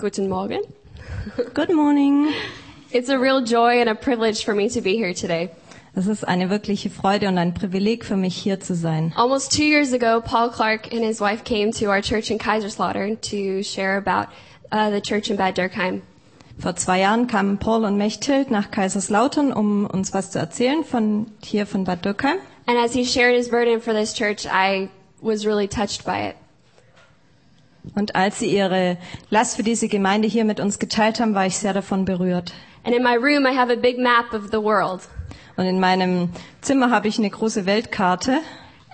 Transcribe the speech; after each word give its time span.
Guten 0.00 0.28
Morgen. 0.28 0.60
Good 1.54 1.74
morning. 1.74 2.32
It's 2.92 3.08
a 3.08 3.18
real 3.18 3.44
joy 3.44 3.80
and 3.80 3.88
a 3.88 3.96
privilege 3.96 4.44
for 4.44 4.54
me 4.54 4.68
to 4.68 4.80
be 4.80 4.96
here 4.96 5.12
today. 5.12 5.50
Es 5.96 6.06
ist 6.06 6.22
eine 6.22 6.50
wirkliche 6.50 6.88
Freude 6.88 7.26
und 7.26 7.36
ein 7.36 7.52
Privileg 7.52 8.04
für 8.04 8.16
mich 8.16 8.36
hier 8.36 8.60
zu 8.60 8.76
sein. 8.76 9.12
Almost 9.16 9.50
two 9.50 9.64
years 9.64 9.92
ago, 9.92 10.20
Paul 10.20 10.50
Clark 10.50 10.92
and 10.92 11.02
his 11.02 11.20
wife 11.20 11.42
came 11.42 11.72
to 11.72 11.86
our 11.86 12.00
church 12.00 12.30
in 12.30 12.38
Kaiserslautern 12.38 13.20
to 13.22 13.64
share 13.64 13.96
about 13.96 14.28
uh, 14.70 14.88
the 14.88 15.00
church 15.00 15.30
in 15.30 15.36
Bad 15.36 15.56
Dürkheim. 15.56 16.02
Vor 16.60 16.76
zwei 16.76 17.00
Jahren 17.00 17.26
kamen 17.26 17.58
Paul 17.58 17.84
und 17.84 17.96
Mechthild 17.96 18.52
nach 18.52 18.70
Kaiserslautern, 18.70 19.52
um 19.52 19.84
uns 19.84 20.14
was 20.14 20.30
zu 20.30 20.38
erzählen 20.38 20.84
von 20.84 21.26
hier 21.42 21.66
von 21.66 21.82
Bad 21.82 22.04
Dürkheim. 22.04 22.38
And 22.68 22.78
as 22.78 22.92
he 22.92 23.04
shared 23.04 23.34
his 23.34 23.48
burden 23.48 23.80
for 23.80 23.92
this 23.92 24.14
church, 24.14 24.46
I 24.46 24.90
was 25.20 25.44
really 25.44 25.66
touched 25.66 26.04
by 26.04 26.28
it. 26.28 26.36
Und 27.94 28.14
als 28.14 28.38
sie 28.38 28.46
ihre 28.46 28.96
Last 29.30 29.56
für 29.56 29.62
diese 29.62 29.88
Gemeinde 29.88 30.28
hier 30.28 30.44
mit 30.44 30.60
uns 30.60 30.78
geteilt 30.78 31.20
haben, 31.20 31.34
war 31.34 31.46
ich 31.46 31.58
sehr 31.58 31.72
davon 31.72 32.04
berührt. 32.04 32.52
And 32.84 32.94
in 32.94 33.02
my 33.02 33.16
room, 33.16 33.44
I 33.44 33.54
have 33.54 33.72
a 33.72 33.76
big 33.76 33.98
map 33.98 34.32
of 34.32 34.50
the 34.50 34.62
world. 34.62 35.02
Und 35.56 35.66
in 35.66 35.80
meinem 35.80 36.30
Zimmer 36.60 36.90
habe 36.90 37.08
ich 37.08 37.18
eine 37.18 37.30
große 37.30 37.66
Weltkarte. 37.66 38.38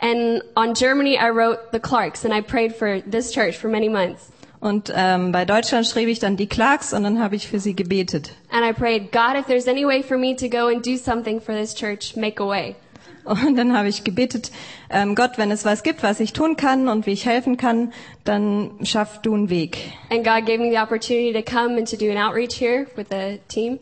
And 0.00 0.42
on 0.56 0.74
Germany, 0.74 1.16
I 1.16 1.30
wrote 1.30 1.58
the 1.72 1.78
Clarks, 1.78 2.24
and 2.24 2.34
I 2.34 2.40
prayed 2.40 2.74
for 2.74 3.00
this 3.02 3.30
church 3.30 3.58
for 3.58 3.70
many 3.70 3.88
months. 3.88 4.32
Und 4.60 4.90
ähm, 4.96 5.30
bei 5.30 5.44
Deutschland 5.44 5.86
schrieb 5.86 6.08
ich 6.08 6.20
dann 6.20 6.38
die 6.38 6.46
Clarks 6.46 6.94
und 6.94 7.02
dann 7.02 7.22
habe 7.22 7.36
ich 7.36 7.46
für 7.48 7.60
sie 7.60 7.76
gebetet. 7.76 8.32
And 8.50 8.64
I 8.64 8.72
prayed, 8.72 9.12
God, 9.12 9.36
if 9.38 9.46
there's 9.46 9.68
any 9.68 9.84
way 9.84 10.02
for 10.02 10.16
me 10.16 10.34
to 10.36 10.48
go 10.48 10.68
and 10.68 10.84
do 10.84 10.96
something 10.96 11.38
for 11.38 11.54
this 11.54 11.74
church, 11.74 12.16
make 12.16 12.42
a 12.42 12.46
way. 12.46 12.74
Und 13.24 13.56
dann 13.56 13.76
habe 13.76 13.88
ich 13.88 14.04
gebetet, 14.04 14.50
ähm, 14.90 15.14
Gott, 15.14 15.38
wenn 15.38 15.50
es 15.50 15.64
was 15.64 15.82
gibt, 15.82 16.02
was 16.02 16.20
ich 16.20 16.32
tun 16.32 16.56
kann 16.56 16.88
und 16.88 17.06
wie 17.06 17.12
ich 17.12 17.26
helfen 17.26 17.56
kann, 17.56 17.92
dann 18.24 18.70
schaff 18.82 19.22
du 19.22 19.34
einen 19.34 19.50
Weg. 19.50 19.78
And 20.10 20.24
God 20.24 20.46
gave 20.46 20.58
me 20.58 20.70
the 20.70 20.78
opportunity 20.78 21.32
to 21.32 21.42
come 21.42 21.76
and 21.76 21.90
to 21.90 21.96
do 21.96 22.10
an 22.10 22.18
outreach 22.18 22.60
here 22.60 22.86
with 22.96 23.06
the 23.10 23.40
team. 23.48 23.78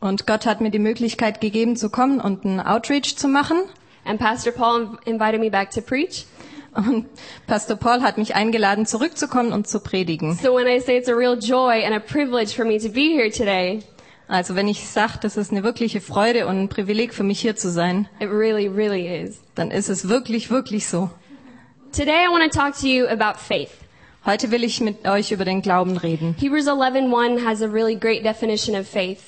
Und 0.00 0.26
Gott 0.26 0.46
hat 0.46 0.60
mir 0.60 0.70
die 0.70 0.78
Möglichkeit 0.78 1.40
gegeben, 1.40 1.76
zu 1.76 1.90
kommen 1.90 2.20
und 2.20 2.44
einen 2.44 2.60
Outreach 2.60 3.16
zu 3.16 3.26
machen. 3.26 3.56
And 4.04 4.20
Pastor 4.20 4.52
Paul 4.52 4.98
invited 5.06 5.40
me 5.40 5.50
back 5.50 5.70
to 5.70 5.80
preach. 5.80 6.26
Und 6.74 7.06
Pastor 7.46 7.76
Paul 7.76 8.02
hat 8.02 8.18
mich 8.18 8.34
eingeladen, 8.34 8.84
zurückzukommen 8.84 9.52
und 9.52 9.66
zu 9.66 9.80
predigen. 9.80 10.38
So 10.42 10.54
when 10.54 10.66
I 10.66 10.80
say 10.80 10.98
it's 10.98 11.08
a 11.08 11.14
real 11.14 11.36
joy 11.36 11.84
and 11.84 11.94
a 11.94 12.00
privilege 12.00 12.54
for 12.54 12.64
me 12.64 12.78
to 12.78 12.88
be 12.88 13.14
here 13.14 13.30
today, 13.30 13.82
Also 14.26 14.54
wenn 14.54 14.68
ich 14.68 14.88
sage, 14.88 15.18
das 15.20 15.36
ist 15.36 15.50
eine 15.50 15.62
wirkliche 15.62 16.00
Freude 16.00 16.46
und 16.46 16.58
ein 16.58 16.68
Privileg 16.68 17.12
für 17.12 17.24
mich 17.24 17.40
hier 17.40 17.56
zu 17.56 17.70
sein, 17.70 18.08
it 18.20 18.30
really, 18.30 18.68
really 18.68 19.06
is. 19.06 19.40
dann 19.54 19.70
ist 19.70 19.88
es 19.88 20.08
wirklich, 20.08 20.50
wirklich 20.50 20.86
so. 20.86 21.10
Today 21.92 22.24
I 22.26 22.28
want 22.30 22.50
to 22.50 22.58
talk 22.58 22.74
to 22.80 22.86
you 22.86 23.06
about 23.06 23.38
faith. 23.38 23.70
Heute 24.24 24.50
will 24.50 24.64
ich 24.64 24.80
mit 24.80 25.06
euch 25.06 25.32
über 25.32 25.44
den 25.44 25.60
Glauben 25.60 25.98
reden. 25.98 26.34
Hebrews 26.38 26.66
11:1 26.66 27.44
has 27.44 27.60
a 27.60 27.66
really 27.66 27.94
great 27.94 28.24
definition 28.24 28.74
of 28.74 28.88
faith. 28.88 29.20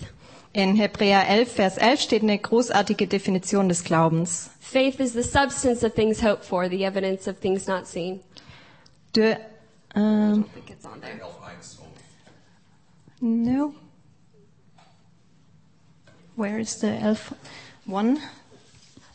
In 0.55 0.75
Hebräer 0.75 1.29
11, 1.29 1.53
Vers 1.53 1.77
11 1.77 2.01
steht 2.01 2.23
eine 2.23 2.39
großartige 2.39 3.07
Definition 3.07 3.69
des 3.69 3.85
Glaubens. 3.85 4.51
Faith 4.59 4.99
is 5.01 5.13
the 5.13 5.23
substance 5.23 5.85
of 5.85 5.93
things 5.95 6.23
hoped 6.23 6.45
for, 6.47 6.71
the 6.71 6.83
evidence 6.83 7.29
of 7.29 7.39
things 7.39 7.67
not 7.67 7.87
seen. 7.87 8.21
De, 9.15 9.37
ähm, 9.95 10.47
I 10.47 10.55
think 10.55 10.71
it's 10.71 10.87
on 10.87 11.01
there. 11.03 11.21
no. 13.21 13.75
Where 16.37 16.59
is 16.59 16.77
the 16.81 16.89
elf 16.89 17.33
one? 17.87 18.19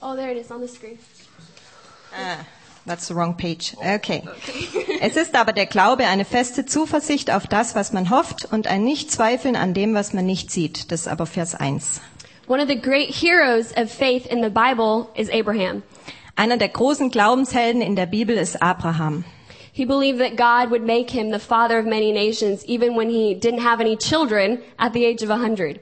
Oh, 0.01 0.15
there 0.15 0.31
it 0.31 0.37
is 0.37 0.49
on 0.49 0.61
the 0.61 0.67
screen. 0.67 0.97
Ah, 2.17 2.47
that's 2.87 3.07
the 3.07 3.13
wrong 3.13 3.35
page. 3.35 3.75
Okay. 3.77 4.23
Es 4.99 5.15
ist 5.15 5.35
aber 5.35 5.53
der 5.53 5.67
Glaube 5.67 6.07
eine 6.07 6.25
feste 6.25 6.65
Zuversicht 6.65 7.29
auf 7.29 7.45
das, 7.45 7.75
was 7.75 7.93
man 7.93 8.09
hofft 8.09 8.51
und 8.51 8.65
ein 8.65 8.83
Nichtzweifeln 8.83 9.55
an 9.55 9.75
dem, 9.75 9.93
was 9.93 10.13
man 10.13 10.25
nicht 10.25 10.49
sieht. 10.49 10.91
Das 10.91 11.01
ist 11.01 11.07
aber 11.07 11.27
Vers 11.27 11.53
1. 11.53 12.01
One 12.47 12.59
of 12.59 12.67
the 12.67 12.75
great 12.75 13.13
heroes 13.13 13.71
of 13.77 13.91
faith 13.91 14.25
in 14.25 14.41
the 14.41 14.49
Bible 14.49 15.07
is 15.15 15.29
Abraham. 15.29 15.83
Einer 16.35 16.57
der 16.57 16.69
großen 16.69 17.11
Glaubenshelden 17.11 17.83
in 17.83 17.95
der 17.95 18.07
Bibel 18.07 18.35
ist 18.35 18.63
Abraham. 18.63 19.25
He 19.73 19.85
believed 19.85 20.19
that 20.19 20.35
God 20.35 20.71
would 20.71 20.85
make 20.85 21.11
him 21.11 21.31
the 21.31 21.39
father 21.39 21.77
of 21.77 21.85
many 21.85 22.11
nations 22.11 22.65
even 22.65 22.97
when 22.97 23.11
he 23.11 23.35
didn't 23.35 23.61
have 23.61 23.79
any 23.79 23.95
children 23.95 24.57
at 24.77 24.93
the 24.93 25.05
age 25.05 25.21
of 25.21 25.29
100. 25.29 25.79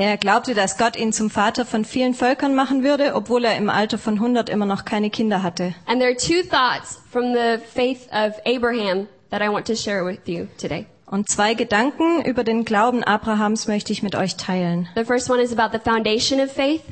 Er 0.00 0.16
glaubte, 0.16 0.54
dass 0.54 0.78
Gott 0.78 0.94
ihn 0.96 1.12
zum 1.12 1.28
Vater 1.28 1.66
von 1.66 1.84
vielen 1.84 2.14
Völkern 2.14 2.54
machen 2.54 2.84
würde, 2.84 3.16
obwohl 3.16 3.44
er 3.44 3.56
im 3.56 3.68
Alter 3.68 3.98
von 3.98 4.14
100 4.14 4.48
immer 4.48 4.64
noch 4.64 4.84
keine 4.84 5.10
Kinder 5.10 5.42
hatte. 5.42 5.74
And 5.86 6.00
there 6.00 6.08
are 6.10 6.16
two 6.16 6.48
thoughts 6.48 7.00
from 7.10 7.34
the 7.34 7.58
faith 7.74 8.06
of 8.12 8.34
Abraham 8.46 9.08
that 9.30 9.42
I 9.42 9.48
want 9.48 9.66
to 9.66 9.74
share 9.74 10.04
with 10.06 10.20
you 10.26 10.46
today. 10.56 10.86
Und 11.06 11.28
zwei 11.28 11.54
Gedanken 11.54 12.22
über 12.24 12.44
den 12.44 12.64
Glauben 12.64 13.02
Abrahams 13.02 13.66
möchte 13.66 13.92
ich 13.92 14.04
mit 14.04 14.14
euch 14.14 14.36
teilen. 14.36 14.88
The 14.94 15.04
first 15.04 15.28
one 15.30 15.42
is 15.42 15.52
about 15.52 15.76
the 15.76 15.82
foundation 15.82 16.38
of 16.40 16.52
faith, 16.52 16.82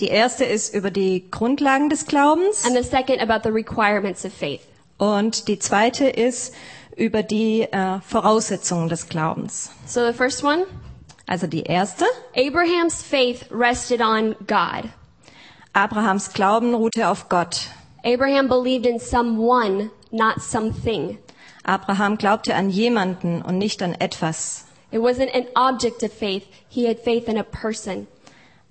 Die 0.00 0.08
erste 0.08 0.44
ist 0.44 0.74
über 0.74 0.90
die 0.90 1.30
Grundlagen 1.30 1.88
des 1.88 2.06
Glaubens 2.06 2.64
and 2.66 2.74
the 2.76 2.82
second 2.82 3.20
about 3.20 3.48
the 3.48 3.54
requirements 3.54 4.24
of 4.24 4.32
faith. 4.32 4.62
und 4.98 5.46
die 5.46 5.60
zweite 5.60 6.08
ist 6.08 6.52
über 6.96 7.22
die 7.22 7.62
äh, 7.70 8.00
Voraussetzungen 8.04 8.88
des 8.88 9.08
Glaubens. 9.08 9.70
So 9.86 10.04
the 10.04 10.12
first 10.12 10.42
one, 10.42 10.64
Also 11.30 11.46
die 11.46 11.62
erste, 11.62 12.06
Abraham's 12.34 13.02
faith 13.02 13.46
rested 13.52 14.00
on 14.00 14.34
God. 14.48 14.90
Abrahams 15.72 16.32
Glauben 16.32 16.74
ruhte 16.74 17.06
auf 17.08 17.28
Gott. 17.28 17.68
Abraham 18.04 18.48
believed 18.48 18.84
in 18.84 18.98
someone, 18.98 19.92
not 20.10 20.40
something. 20.40 21.18
Abraham 21.64 22.18
glaubte 22.18 22.56
an 22.56 22.68
jemanden 22.68 23.42
und 23.42 23.58
nicht 23.58 23.80
an 23.80 23.94
etwas. 24.00 24.64
It 24.90 24.98
wasn't 24.98 25.32
an 25.32 25.46
object 25.54 26.02
of 26.02 26.12
faith. 26.12 26.48
He 26.68 26.88
had 26.88 26.98
faith 26.98 27.28
in 27.28 27.38
a 27.38 27.44
person. 27.44 28.08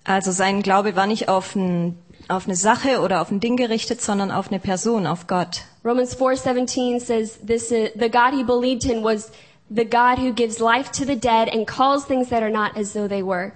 Also 0.03 0.31
sein 0.31 0.61
Glaube 0.61 0.97
war 0.97 1.07
nicht 1.07 1.29
auf, 1.29 1.55
ein, 1.55 1.97
auf 2.27 2.45
eine 2.45 2.57
Sache 2.57 2.99
oder 2.99 3.21
auf 3.21 3.31
ein 3.31 3.39
Ding 3.39 3.55
gerichtet, 3.55 4.01
sondern 4.01 4.31
auf 4.31 4.49
eine 4.49 4.59
Person, 4.59 5.07
auf 5.07 5.27
Gott. 5.27 5.61
Romans 5.85 6.17
4:17 6.17 6.99
says 6.99 7.39
this 7.39 7.71
is, 7.71 7.91
the 7.97 8.09
God 8.09 8.33
he 8.33 8.43
believed 8.43 8.83
in 8.83 9.01
was 9.01 9.31
the 9.69 9.85
God 9.85 10.17
who 10.17 10.33
gives 10.33 10.59
life 10.59 10.91
to 10.91 11.05
the 11.05 11.15
dead 11.15 11.49
and 11.49 11.67
calls 11.67 12.05
things 12.05 12.29
that 12.29 12.43
are 12.43 12.51
not 12.51 12.75
as 12.77 12.93
though 12.93 13.07
they 13.07 13.23
were. 13.23 13.53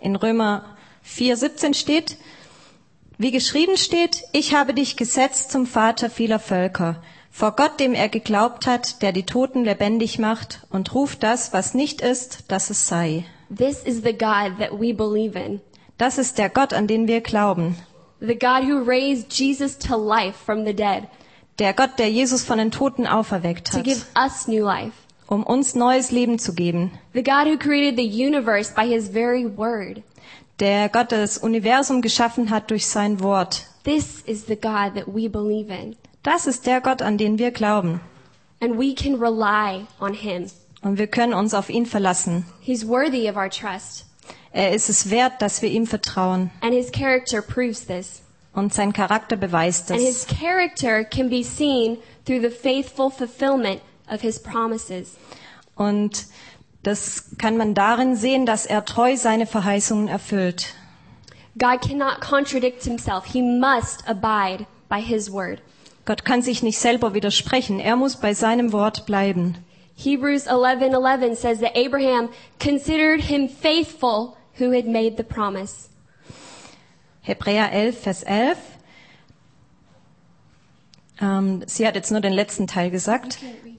In 0.00 0.16
Römer 0.16 0.76
4,17 1.04 1.74
steht, 1.74 2.16
wie 3.16 3.30
geschrieben 3.30 3.76
steht, 3.76 4.24
ich 4.32 4.54
habe 4.54 4.74
dich 4.74 4.96
gesetzt 4.96 5.52
zum 5.52 5.66
Vater 5.66 6.10
vieler 6.10 6.40
Völker, 6.40 7.00
vor 7.30 7.52
Gott, 7.52 7.78
dem 7.78 7.94
er 7.94 8.08
geglaubt 8.08 8.66
hat, 8.66 9.02
der 9.02 9.12
die 9.12 9.24
Toten 9.24 9.64
lebendig 9.64 10.18
macht 10.18 10.66
und 10.70 10.94
ruft 10.94 11.22
das, 11.22 11.52
was 11.52 11.74
nicht 11.74 12.00
ist, 12.00 12.50
dass 12.50 12.70
es 12.70 12.88
sei. 12.88 13.24
This 13.56 13.82
is 13.82 14.02
the 14.02 14.12
God 14.12 14.58
that 14.58 14.72
we 14.72 14.92
believe 14.92 15.38
in. 15.38 15.60
Das 15.96 16.18
ist 16.18 16.38
der 16.38 16.48
Gott, 16.48 16.72
an 16.72 16.86
den 16.88 17.06
wir 17.06 17.20
glauben. 17.20 17.76
The 18.20 18.34
God 18.38 18.64
who 18.66 18.82
raised 18.84 19.32
Jesus 19.32 19.78
to 19.78 19.96
life 19.96 20.36
from 20.44 20.64
the 20.64 20.74
dead 20.74 21.04
Der 21.60 21.72
Gott, 21.72 21.98
der 21.98 22.10
Jesus 22.10 22.42
von 22.42 22.58
den 22.58 22.72
Toten 22.72 23.06
auferweckt 23.06 23.70
to 23.70 23.78
hat, 23.78 23.84
give 23.84 24.04
us 24.16 24.48
new 24.48 24.64
life. 24.64 25.03
Um 25.26 25.42
uns 25.42 25.74
neues 25.74 26.10
Leben 26.10 26.38
zu 26.38 26.54
geben. 26.54 26.90
The 27.12 27.22
God 27.22 27.46
who 27.46 27.56
created 27.58 27.96
the 27.96 28.26
universe 28.26 28.72
by 28.74 28.86
his 28.86 29.08
very 29.08 29.44
word. 29.44 30.02
Der 30.60 30.88
Gott, 30.88 31.10
der 31.10 31.20
das 31.20 31.38
Universum 31.38 32.00
geschaffen 32.00 32.50
hat 32.50 32.70
durch 32.70 32.86
sein 32.86 33.20
Wort. 33.20 33.66
This 33.84 34.22
is 34.26 34.46
the 34.46 34.56
God 34.56 34.94
that 34.94 35.06
we 35.06 35.28
believe 35.28 35.72
in. 35.72 35.96
Das 36.22 36.46
ist 36.46 36.66
der 36.66 36.80
Gott, 36.80 37.02
an 37.02 37.18
den 37.18 37.38
wir 37.38 37.50
glauben. 37.50 38.00
And 38.60 38.78
we 38.78 38.94
can 38.94 39.16
rely 39.16 39.86
on 40.00 40.14
him. 40.14 40.46
Und 40.82 40.98
wir 40.98 41.06
können 41.06 41.34
uns 41.34 41.54
auf 41.54 41.70
ihn 41.70 41.86
verlassen. 41.86 42.46
He's 42.60 42.86
worthy 42.86 43.28
of 43.28 43.36
our 43.36 43.50
trust. 43.50 44.06
Er 44.52 44.72
ist 44.72 44.88
es 44.88 45.10
wert, 45.10 45.42
dass 45.42 45.62
wir 45.62 45.68
ihm 45.70 45.86
vertrauen. 45.86 46.50
And 46.60 46.72
his 46.72 46.92
character 46.92 47.42
proves 47.42 47.86
this. 47.86 48.22
Und 48.54 48.72
sein 48.72 48.92
Charakter 48.92 49.36
beweist 49.36 49.90
And 49.90 50.00
his 50.00 50.24
es. 50.24 50.26
character 50.28 51.02
can 51.04 51.28
be 51.28 51.42
seen 51.42 51.98
through 52.24 52.40
the 52.40 52.50
faithful 52.50 53.10
fulfillment 53.10 53.80
of 54.10 54.20
his 54.20 54.38
promises. 54.38 55.16
Und 55.76 56.26
das 56.82 57.36
kann 57.38 57.56
man 57.56 57.74
darin 57.74 58.16
sehen, 58.16 58.46
dass 58.46 58.66
er 58.66 58.84
treu 58.84 59.16
seine 59.16 59.46
Verheißungen 59.46 60.08
erfüllt. 60.08 60.74
God 61.56 61.80
cannot 61.80 62.20
contradict 62.20 62.84
himself. 62.84 63.26
He 63.26 63.40
must 63.40 64.06
abide 64.08 64.66
by 64.88 65.00
his 65.00 65.30
word. 65.30 65.60
Gott 66.04 66.24
kann 66.24 66.42
sich 66.42 66.62
nicht 66.62 66.78
selber 66.78 67.14
widersprechen. 67.14 67.80
Er 67.80 67.96
muss 67.96 68.16
bei 68.16 68.34
seinem 68.34 68.72
Wort 68.72 69.06
bleiben. 69.06 69.56
Hebrews 69.96 70.46
11:11 70.46 71.36
says 71.36 71.60
that 71.60 71.76
Abraham 71.76 72.28
considered 72.58 73.22
him 73.22 73.48
faithful 73.48 74.36
who 74.58 74.72
had 74.72 74.86
made 74.86 75.16
the 75.16 75.22
promise. 75.22 75.88
Hebräer 77.22 77.72
11, 77.72 77.98
Vers 77.98 78.22
11. 78.24 78.58
Ähm, 81.20 81.62
sie 81.66 81.86
hat 81.86 81.94
jetzt 81.94 82.10
nur 82.10 82.20
den 82.20 82.34
letzten 82.34 82.66
Teil 82.66 82.90
gesagt. 82.90 83.38
Okay. 83.40 83.73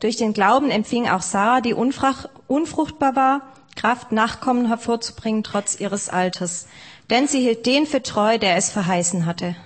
Durch 0.00 0.16
den 0.16 0.32
Glauben 0.32 0.70
empfing 0.70 1.08
auch 1.08 1.22
Sarah, 1.22 1.60
die 1.60 1.74
unfruchtbar 1.74 3.16
war, 3.16 3.42
Kraft, 3.76 4.12
Nachkommen 4.12 4.66
hervorzubringen, 4.66 5.42
trotz 5.42 5.78
ihres 5.78 6.08
Alters. 6.08 6.66
Denn 7.08 7.28
sie 7.28 7.40
hielt 7.40 7.66
den 7.66 7.86
für 7.86 8.02
treu, 8.02 8.38
der 8.38 8.56
es 8.56 8.70
verheißen 8.70 9.26
hatte. 9.26 9.56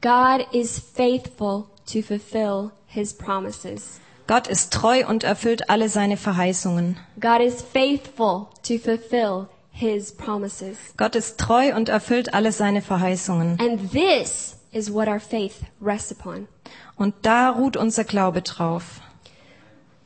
God 0.00 0.46
is 0.52 0.78
faithful 0.78 1.64
to 1.90 2.02
fulfill 2.02 2.70
his 2.86 3.14
promises. 3.14 4.00
Gott 4.26 4.48
ist 4.48 4.72
treu 4.72 5.06
und 5.06 5.22
erfüllt 5.22 5.70
alle 5.70 5.88
seine 5.88 6.16
Verheißungen. 6.16 6.98
God 7.20 7.40
is 7.40 7.62
faithful 7.62 8.46
to 8.66 8.78
fulfill 8.78 9.46
his 9.70 10.12
promises. 10.12 10.76
Gott 10.96 11.14
ist 11.14 11.38
treu 11.38 11.74
und 11.74 11.88
erfüllt 11.88 12.34
alle 12.34 12.50
seine 12.50 12.82
Verheißungen. 12.82 13.58
And 13.60 13.92
this 13.92 14.56
is 14.72 14.92
what 14.92 15.06
our 15.06 15.20
faith 15.20 15.60
rests 15.80 16.10
upon. 16.10 16.48
Und 16.96 17.14
da 17.22 17.50
ruht 17.50 17.76
unser 17.76 18.04
Glaube 18.04 18.42
drauf. 18.42 19.00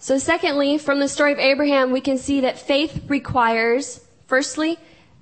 So 0.03 0.17
secondly, 0.17 0.79
from 0.79 0.99
the 0.99 1.09
story 1.09 1.33
of 1.33 1.39
Abraham, 1.39 1.93
we 1.93 2.01
can 2.01 2.17
see 2.17 2.41
that 2.41 2.59
faith 2.59 3.03
requires, 3.07 4.01
firstly, 4.27 4.79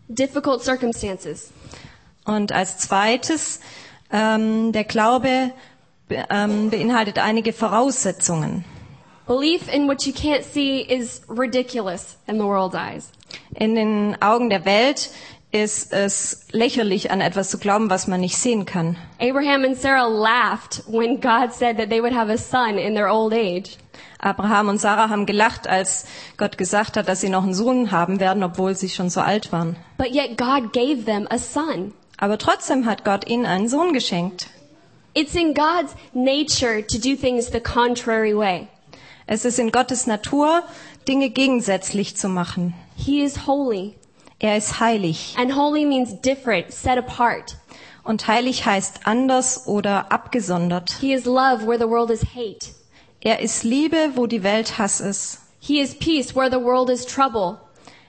difficult 0.08 0.62
circumstances. 0.62 1.52
Und 2.24 2.52
als 2.52 2.78
zweites, 2.78 3.58
ähm, 4.12 4.70
der 4.70 4.84
Glaube 4.84 5.52
be 6.08 6.24
ähm, 6.30 6.70
beinhaltet 6.70 7.18
einige 7.18 7.52
Voraussetzungen. 7.52 8.64
Belief 9.26 9.68
in 9.68 9.88
what 9.88 10.06
you 10.06 10.12
can't 10.12 10.44
see 10.44 10.80
is 10.80 11.22
ridiculous 11.28 12.16
in 12.28 12.38
the 12.38 12.44
world's 12.44 12.76
eyes. 12.76 13.10
In 13.56 13.74
den 13.74 14.16
Augen 14.22 14.48
der 14.48 14.64
Welt 14.64 15.10
ist 15.50 15.92
es 15.92 16.46
lächerlich, 16.52 17.10
an 17.10 17.20
etwas 17.20 17.50
zu 17.50 17.58
glauben, 17.58 17.90
was 17.90 18.06
man 18.06 18.20
nicht 18.20 18.36
sehen 18.36 18.64
kann. 18.64 18.96
Abraham 19.18 19.64
and 19.64 19.76
Sarah 19.76 20.06
laughed 20.06 20.84
when 20.86 21.20
God 21.20 21.52
said 21.52 21.78
that 21.78 21.90
they 21.90 22.00
would 22.00 22.14
have 22.14 22.30
a 22.30 22.38
son 22.38 22.78
in 22.78 22.94
their 22.94 23.08
old 23.08 23.32
age. 23.32 23.76
Abraham 24.20 24.68
und 24.68 24.80
Sarah 24.80 25.08
haben 25.10 25.26
gelacht, 25.26 25.68
als 25.68 26.04
Gott 26.36 26.58
gesagt 26.58 26.96
hat, 26.96 27.08
dass 27.08 27.20
sie 27.20 27.28
noch 27.28 27.44
einen 27.44 27.54
Sohn 27.54 27.90
haben 27.92 28.18
werden, 28.20 28.42
obwohl 28.42 28.74
sie 28.74 28.88
schon 28.88 29.10
so 29.10 29.20
alt 29.20 29.52
waren. 29.52 29.76
But 29.96 30.08
yet 30.12 30.36
God 30.36 30.72
gave 30.72 31.04
them 31.04 31.26
a 31.30 31.38
son. 31.38 31.92
Aber 32.16 32.36
trotzdem 32.38 32.84
hat 32.86 33.04
Gott 33.04 33.28
ihnen 33.28 33.46
einen 33.46 33.68
Sohn 33.68 33.92
geschenkt. 33.92 34.48
It's 35.14 35.34
in 35.34 35.54
God's 35.54 35.94
nature 36.12 36.84
to 36.86 36.98
do 36.98 37.14
things 37.16 37.46
the 37.52 37.60
contrary 37.60 38.36
way. 38.36 38.66
Es 39.26 39.44
ist 39.44 39.58
in 39.58 39.70
Gottes 39.70 40.06
Natur, 40.06 40.62
Dinge 41.06 41.30
gegensätzlich 41.30 42.16
zu 42.16 42.28
machen. 42.28 42.74
He 42.96 43.22
is 43.22 43.46
holy, 43.46 43.94
Er 44.40 44.56
ist 44.56 44.80
heilig. 44.80 45.36
and 45.38 45.54
holy 45.56 45.84
means 45.84 46.20
different, 46.20 46.72
set 46.72 46.98
apart. 46.98 47.56
Und 48.04 48.26
heilig 48.26 48.64
heißt 48.66 49.00
anders 49.04 49.66
oder 49.66 50.10
abgesondert. 50.10 50.96
He 51.00 51.12
is 51.12 51.24
love 51.24 51.66
where 51.66 51.78
the 51.78 51.88
world 51.88 52.10
is 52.10 52.22
hate. 52.34 52.74
Er 53.20 53.40
ist 53.40 53.64
Liebe, 53.64 54.12
wo 54.14 54.26
die 54.26 54.42
Welt 54.42 54.78
Hass 54.78 55.00
ist. 55.00 55.40
He 55.60 55.80
is 55.80 55.94
peace 55.94 56.34
where 56.36 56.50
the 56.50 56.62
world 56.64 56.88
is 56.88 57.04
trouble. 57.04 57.58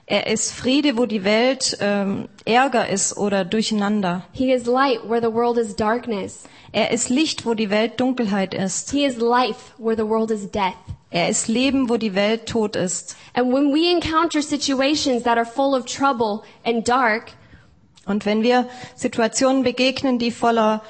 Er 0.06 0.26
ist 0.26 0.52
Friede, 0.52 0.96
wo 0.96 1.06
die 1.06 1.24
Welt 1.24 1.76
ähm, 1.80 2.28
Ärger 2.44 2.88
ist 2.88 3.16
oder 3.16 3.44
Durcheinander. 3.44 4.24
He 4.32 4.52
is 4.52 4.66
light 4.66 5.00
where 5.08 5.20
the 5.20 5.32
world 5.32 5.56
is 5.56 5.74
darkness. 5.76 6.44
Er 6.72 6.90
ist 6.90 7.08
Licht, 7.08 7.46
wo 7.46 7.54
die 7.54 7.70
Welt 7.70 8.00
Dunkelheit 8.00 8.54
ist. 8.54 8.90
He 8.90 9.04
is 9.04 9.16
life 9.18 9.74
where 9.78 9.96
the 9.96 10.08
world 10.08 10.30
is 10.30 10.50
death. 10.50 10.74
Er 11.10 11.28
ist 11.28 11.48
Leben, 11.48 11.88
wo 11.88 11.96
die 11.96 12.14
Welt 12.14 12.46
tot 12.46 12.76
ist. 12.76 13.16
And 13.34 13.52
when 13.52 13.72
we 13.72 13.90
encounter 13.92 14.42
situations 14.42 15.24
that 15.24 15.36
are 15.36 15.46
full 15.46 15.74
of 15.74 15.86
trouble 15.86 16.42
and 16.64 16.86
dark, 16.88 17.32
Und 18.06 18.26
wenn 18.26 18.42
wir 18.42 18.66
Situationen 18.96 19.62
begegnen, 19.62 20.18
die 20.18 20.30
voller, 20.30 20.82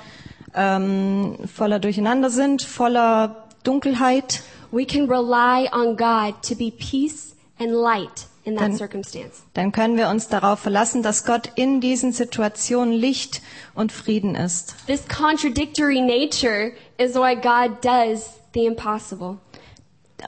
ähm, 0.55 1.37
voller 1.55 1.79
Durcheinander 1.79 2.31
sind, 2.31 2.63
voller 2.63 3.49
Dunkelheit, 3.65 4.43
we 4.71 4.85
can 4.85 5.09
rely 5.09 5.69
on 5.73 5.97
God 5.97 6.43
to 6.43 6.55
be 6.55 6.71
peace 6.71 7.35
and 7.59 7.73
light 7.73 8.27
in 8.45 8.55
that 8.57 8.69
Dann- 8.69 8.77
circumstance. 8.77 9.43
dann 9.55 9.71
können 9.73 9.97
wir 9.97 10.09
uns 10.09 10.29
darauf 10.29 10.61
verlassen, 10.61 11.03
dass 11.03 11.25
Gott 11.25 11.51
in 11.57 11.81
diesen 11.81 12.13
Situationen 12.13 12.95
Licht 12.95 13.43
und 13.75 13.93
Frieden 13.93 14.35
ist. 14.35 14.75
This 14.87 15.07
contradictory 15.07 16.01
nature 16.01 16.73
is 16.99 17.15
why 17.15 17.35
God 17.35 17.85
does 17.85 18.31
the 18.55 18.65
impossible. 18.65 19.39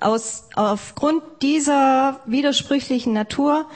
Aus, 0.01 0.45
aufgrund 0.57 1.23
dieser 1.43 2.21
widersprüchlichen 2.27 3.13
Natur 3.13 3.67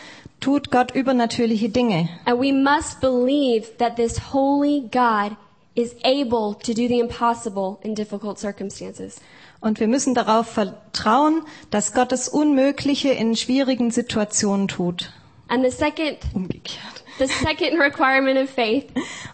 tut 0.41 0.71
Gott 0.71 0.95
übernatürliche 0.95 1.69
Dinge. 1.71 2.09
And 2.25 2.41
we 2.41 2.53
must 2.53 3.01
believe 3.01 3.77
that 3.79 3.97
this 3.97 4.33
holy 4.33 4.83
God 4.91 5.37
is 5.77 5.95
able 6.05 6.55
to 6.65 6.73
do 6.75 6.89
the 6.89 6.99
impossible 6.99 7.79
in 7.83 7.95
difficult 7.95 8.39
circumstances. 8.39 9.17
Und 9.61 9.79
wir 9.79 9.87
müssen 9.89 10.15
darauf 10.15 10.49
vertrauen, 10.49 11.43
dass 11.71 11.93
Gott 11.95 12.11
das 12.13 12.29
Unmögliche 12.29 13.11
in 13.11 13.37
schwierigen 13.37 13.91
Situationen 13.91 14.69
tut. 14.69 15.13
And 15.49 15.65
the 15.65 15.71
second, 15.71 16.19
Umgekehrt. 16.35 17.05
the 17.19 17.27
second 17.27 17.79
requirement 17.81 18.37
of 18.39 18.51
faith 18.51 18.87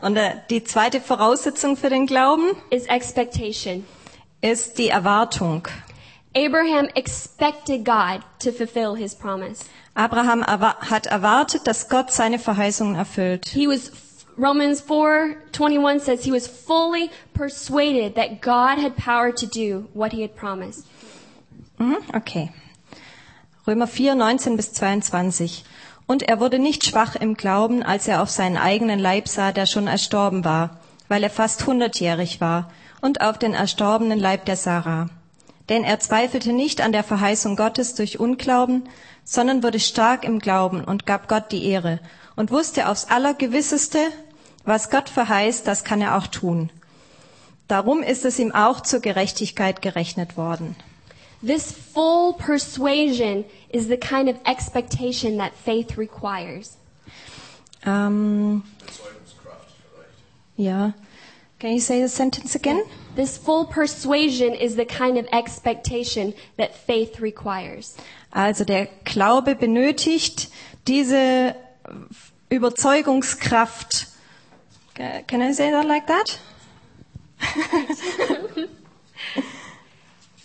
Und 0.03 0.17
äh, 0.17 0.35
die 0.51 0.63
zweite 0.63 1.01
Voraussetzung 1.01 1.77
für 1.77 1.89
den 1.89 2.07
Glauben 2.07 2.55
is 2.71 2.85
expectation. 2.87 3.85
ist 4.43 4.77
die 4.79 4.89
Erwartung. 4.89 5.67
Abraham 6.35 6.89
expected 6.95 7.85
God 7.85 8.21
to 8.43 8.53
fulfill 8.53 8.95
his 8.97 9.15
promise. 9.15 9.65
Abraham 9.95 10.43
hat 10.47 11.07
erwartet, 11.07 11.67
dass 11.67 11.89
Gott 11.89 12.11
seine 12.11 12.39
Verheißungen 12.39 12.95
erfüllt. 12.95 13.47
He 13.49 13.67
was 13.69 13.91
Romans 14.39 14.81
4:21 14.81 16.01
says 16.01 16.25
he 16.25 16.33
was 16.33 16.47
fully 16.47 17.11
persuaded 17.35 18.15
that 18.15 18.41
God 18.41 18.79
had 18.79 18.97
power 18.97 19.31
to 19.35 19.47
do 19.47 19.89
what 19.93 20.13
he 20.13 20.23
had 20.23 20.35
promised. 20.35 20.87
Mhm, 21.79 21.99
okay. 22.15 22.51
Römer 23.67 23.87
4, 23.87 24.15
19 24.15 24.57
bis 24.57 24.73
22. 24.73 25.65
Und 26.07 26.23
er 26.23 26.41
wurde 26.41 26.59
nicht 26.59 26.85
schwach 26.85 27.15
im 27.15 27.35
Glauben, 27.35 27.83
als 27.83 28.09
er 28.09 28.23
auf 28.23 28.31
seinen 28.31 28.57
eigenen 28.57 28.99
Leib 28.99 29.29
sah, 29.29 29.53
der 29.53 29.67
schon 29.67 29.87
erstorben 29.87 30.45
war, 30.45 30.79
weil 31.09 31.23
er 31.23 31.31
fast 31.31 31.67
hundertjährig 31.67 32.41
war, 32.41 32.71
und 33.01 33.21
auf 33.21 33.39
den 33.39 33.55
erstorbenen 33.55 34.19
Leib 34.19 34.47
der 34.47 34.57
Sarah. 34.57 35.11
Denn 35.69 35.85
er 35.85 36.01
zweifelte 36.01 36.53
nicht 36.53 36.81
an 36.81 36.93
der 36.93 37.05
Verheißung 37.05 37.57
Gottes 37.57 37.95
durch 37.95 38.19
Unglauben, 38.19 38.89
sondern 39.25 39.63
wurde 39.63 39.79
stark 39.79 40.25
im 40.25 40.39
Glauben 40.39 40.83
und 40.83 41.07
gab 41.07 41.29
Gott 41.29 41.53
die 41.53 41.67
Ehre 41.67 42.01
und 42.37 42.51
wusste 42.51 42.89
aufs 42.89 43.07
Allergewisseste, 43.07 43.99
was 44.65 44.91
Gott 44.91 45.09
verheißt, 45.09 45.67
das 45.67 45.85
kann 45.85 46.01
er 46.01 46.17
auch 46.17 46.27
tun. 46.27 46.71
Darum 47.69 48.03
ist 48.03 48.25
es 48.25 48.39
ihm 48.39 48.53
auch 48.53 48.81
zur 48.81 49.01
Gerechtigkeit 49.01 49.83
gerechnet 49.83 50.37
worden. 50.37 50.77
This 51.45 51.73
full 51.73 52.35
persuasion 52.35 53.45
is 53.71 53.89
the 53.89 53.97
kind 53.97 54.29
of 54.29 54.37
expectation 54.45 55.39
that 55.39 55.53
faith 55.65 55.99
requires. 55.99 56.77
Um, 57.85 58.63
yeah. 60.57 60.93
Can 61.59 61.73
you 61.73 61.81
say 61.81 62.01
the 62.01 62.09
sentence 62.09 62.55
again? 62.55 62.83
This 63.17 63.37
full 63.37 63.67
persuasion 63.67 64.55
is 64.55 64.77
the 64.77 64.85
kind 64.85 65.19
of 65.19 65.27
expectation 65.33 66.35
that 66.57 66.75
faith 66.75 67.21
requires. 67.21 67.97
Also 68.31 68.65
der 68.65 68.87
Glaube 69.05 69.55
benötigt 69.57 70.49
diese 70.87 71.55
Überzeugungskraft. 72.51 74.09
Can 74.95 75.41
I 75.41 75.53
say 75.53 75.71
that 75.71 75.87
like 75.87 76.07
that? 76.07 76.39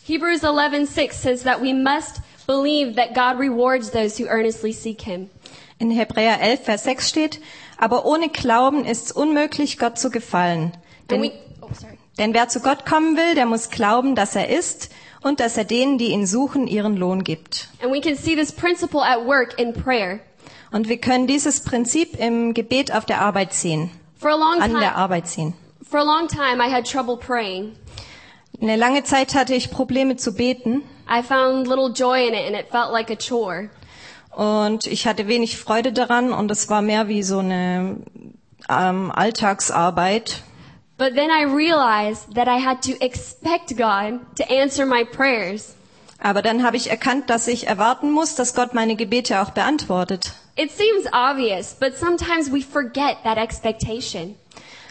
Hebrews 0.05 0.41
11:6 0.41 1.13
says 1.13 1.43
that 1.43 1.61
we 1.61 1.73
must 1.73 2.21
believe 2.47 2.95
that 2.95 3.13
God 3.13 3.37
rewards 3.39 3.91
those 3.91 4.17
who 4.17 4.27
earnestly 4.27 4.71
seek 4.71 5.01
him. 5.01 5.29
In 5.79 5.91
Hebräer 5.91 6.39
11, 6.39 6.61
Vers 6.63 6.83
6 6.85 7.09
steht, 7.09 7.41
aber 7.77 8.05
ohne 8.05 8.29
Glauben 8.29 8.85
ist 8.85 9.07
es 9.07 9.11
unmöglich, 9.11 9.77
Gott 9.77 9.99
zu 9.99 10.09
gefallen. 10.09 10.71
Denn, 11.09 11.21
we 11.21 11.31
Oh, 11.61 11.69
denn 12.17 12.33
wer 12.33 12.47
zu 12.47 12.61
Gott 12.61 12.85
kommen 12.85 13.17
will, 13.17 13.35
der 13.35 13.45
muss 13.45 13.69
glauben, 13.69 14.15
dass 14.15 14.35
er 14.35 14.49
ist 14.49 14.89
und 15.21 15.39
dass 15.39 15.57
er 15.57 15.65
denen, 15.65 15.97
die 15.97 16.07
ihn 16.07 16.25
suchen, 16.25 16.67
ihren 16.67 16.95
Lohn 16.95 17.23
gibt. 17.23 17.67
And 17.81 17.91
we 17.91 17.99
can 17.99 18.15
see 18.15 18.35
this 18.35 18.51
principle 18.51 19.01
at 19.03 19.25
work 19.25 19.59
in 19.59 19.73
prayer. 19.73 20.21
Und 20.71 20.89
wir 20.89 20.97
können 20.97 21.27
dieses 21.27 21.63
Prinzip 21.63 22.19
im 22.19 22.53
Gebet 22.53 22.93
auf 22.93 23.05
der 23.05 23.21
Arbeit 23.21 23.53
sehen, 23.53 23.89
an 24.21 24.73
der 24.79 24.95
Arbeit 24.95 25.27
sehen. 25.27 25.53
for 25.89 25.99
a 25.99 26.03
long 26.03 26.27
time 26.27 26.59
I 26.59 26.69
had 26.69 26.85
trouble 26.85 27.15
praying. 27.17 27.75
Eine 28.61 28.75
lange 28.75 29.03
Zeit 29.03 29.35
hatte 29.35 29.53
ich 29.53 29.71
Probleme 29.71 30.17
zu 30.17 30.33
beten 30.33 30.83
I 31.09 31.21
found 31.21 31.67
little 31.67 31.89
joy 31.93 32.27
in 32.27 32.33
it 32.33 32.45
and 32.47 32.55
it 32.55 32.67
felt 32.69 32.91
like 32.91 33.09
a 33.09 33.15
chore. 33.15 33.69
und 34.35 34.85
ich 34.87 35.07
hatte 35.07 35.27
wenig 35.27 35.57
Freude 35.57 35.93
daran 35.93 36.33
und 36.33 36.51
es 36.51 36.69
war 36.69 36.81
mehr 36.81 37.07
wie 37.07 37.23
so 37.23 37.39
eine 37.39 37.97
ähm, 38.69 39.11
Alltagsarbeit. 39.11 40.43
But 40.97 41.13
then 41.15 41.29
I 41.29 41.43
realized 41.45 42.33
that 42.35 42.47
I 42.47 42.59
had 42.59 42.81
to 42.81 42.91
expect 42.99 43.77
God 43.77 44.19
to 44.37 44.43
answer 44.51 44.85
my 44.85 45.05
prayers. 45.05 45.75
Aber 46.19 46.41
dann 46.41 46.63
habe 46.63 46.77
ich 46.77 46.89
erkannt, 46.89 47.29
dass 47.29 47.47
ich 47.47 47.67
erwarten 47.67 48.11
muss, 48.11 48.35
dass 48.35 48.55
Gott 48.55 48.73
meine 48.73 48.95
Gebete 48.95 49.41
auch 49.41 49.51
beantwortet. 49.51 50.33
It 50.55 50.71
seems 50.71 51.05
obvious, 51.13 51.75
but 51.79 51.97
sometimes 51.97 52.51
we 52.51 52.61
forget 52.61 53.17
that 53.23 53.37
expectation. 53.37 54.35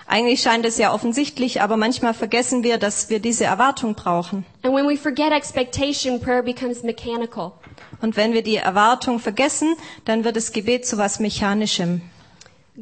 Eigentlich 0.09 0.41
scheint 0.41 0.65
es 0.65 0.79
ja 0.79 0.95
offensichtlich, 0.95 1.61
aber 1.61 1.77
manchmal 1.77 2.15
vergessen 2.15 2.63
wir, 2.63 2.79
dass 2.79 3.11
wir 3.11 3.19
diese 3.19 3.45
Erwartung 3.45 3.95
brauchen. 3.95 4.47
And 4.63 4.73
when 4.73 4.87
we 4.87 4.97
forget 4.97 5.33
expectation, 5.33 6.21
prayer 6.21 6.45
becomes 6.45 6.85
mechanical. 6.85 7.53
Und 8.01 8.17
wenn 8.17 8.33
wir 8.33 8.43
die 8.43 8.57
Erwartung 8.57 9.19
vergessen, 9.19 9.75
dann 10.05 10.23
wird 10.23 10.37
das 10.37 10.53
Gebet 10.53 10.87
zu 10.87 10.97
was 10.97 11.19
Mechanischem. 11.19 12.03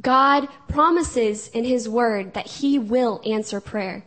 God 0.02 0.48
promises 0.68 1.48
in 1.48 1.64
His 1.64 1.90
Word 1.90 2.34
that 2.34 2.46
He 2.46 2.78
will 2.78 3.20
answer 3.24 3.60
prayer. 3.60 4.02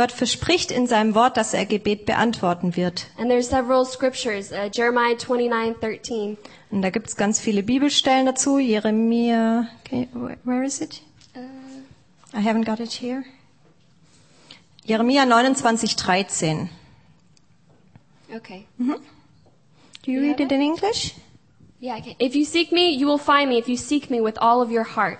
Gott 0.00 0.12
verspricht 0.12 0.70
in 0.70 0.86
seinem 0.86 1.14
Wort, 1.14 1.36
dass 1.36 1.52
er 1.52 1.66
Gebet 1.66 2.06
beantworten 2.06 2.74
wird. 2.74 3.08
And 3.18 3.28
there's 3.28 3.50
several 3.50 3.84
scriptures, 3.84 4.50
uh, 4.50 4.70
Jeremiah 4.72 5.14
29:13. 5.14 6.38
Und 6.70 6.80
da 6.80 6.88
gibt's 6.88 7.16
ganz 7.16 7.38
viele 7.38 7.62
Bibelstellen 7.62 8.24
dazu. 8.24 8.58
Jeremia, 8.58 9.68
okay, 9.84 10.08
where- 10.44 10.64
is 10.64 10.80
it? 10.80 11.02
I 12.32 12.38
haven't 12.38 12.64
got 12.64 12.80
it 12.80 12.92
here. 12.92 13.24
Jeremia 14.86 15.26
29, 15.26 15.96
13. 15.96 16.70
Okay. 18.34 18.64
Do 18.78 20.12
you 20.12 20.22
read 20.22 20.40
it 20.40 20.50
in 20.50 20.62
English? 20.62 21.12
Yeah, 21.78 21.98
I 21.98 22.00
can. 22.00 22.14
If 22.18 22.34
you 22.34 22.46
seek 22.46 22.72
me, 22.72 22.96
you 22.96 23.06
will 23.06 23.18
find 23.18 23.50
me 23.50 23.58
if 23.58 23.68
you 23.68 23.76
seek 23.76 24.08
me 24.08 24.22
with 24.22 24.38
all 24.40 24.62
of 24.62 24.70
your 24.70 24.96
heart. 24.96 25.18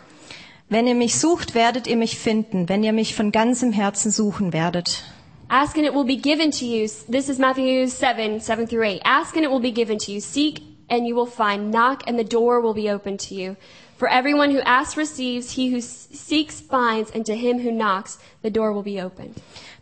Wenn 0.72 0.86
ihr 0.86 0.94
mich 0.94 1.18
sucht, 1.18 1.56
werdet 1.56 1.88
ihr 1.88 1.96
mich 1.96 2.16
finden, 2.16 2.68
wenn 2.68 2.84
ihr 2.84 2.92
mich 2.92 3.16
von 3.16 3.32
ganzem 3.32 3.72
Herzen 3.72 4.12
suchen 4.12 4.52
werdet. 4.52 5.02
Ask 5.48 5.76
and 5.76 5.84
it 5.84 5.92
will 5.92 6.04
be 6.04 6.16
given 6.16 6.52
to 6.52 6.64
you. 6.64 6.88
This 7.10 7.28
is 7.28 7.38
Matthew 7.38 7.88
7, 7.88 8.40
7 8.40 8.68
through 8.68 8.84
8. 8.84 9.02
Ask 9.04 9.34
and 9.34 9.44
it 9.44 9.50
will 9.50 9.60
be 9.60 9.72
given 9.72 9.98
to 9.98 10.12
you. 10.12 10.20
Seek 10.20 10.62
and 10.88 11.08
you 11.08 11.16
will 11.16 11.26
find. 11.26 11.72
Knock 11.72 12.06
and 12.06 12.16
the 12.16 12.24
door 12.24 12.60
will 12.60 12.72
be 12.72 12.88
opened 12.88 13.18
to 13.28 13.34
you. 13.34 13.56
For 13.96 14.08
everyone 14.08 14.52
who 14.52 14.60
asks 14.60 14.96
receives, 14.96 15.50
he 15.50 15.72
who 15.72 15.80
seeks 15.80 16.60
finds, 16.60 17.10
and 17.10 17.26
to 17.26 17.34
him 17.34 17.58
who 17.58 17.72
knocks, 17.72 18.20
the 18.42 18.50
door 18.50 18.72
will 18.72 18.84
be 18.84 19.02
opened. 19.04 19.34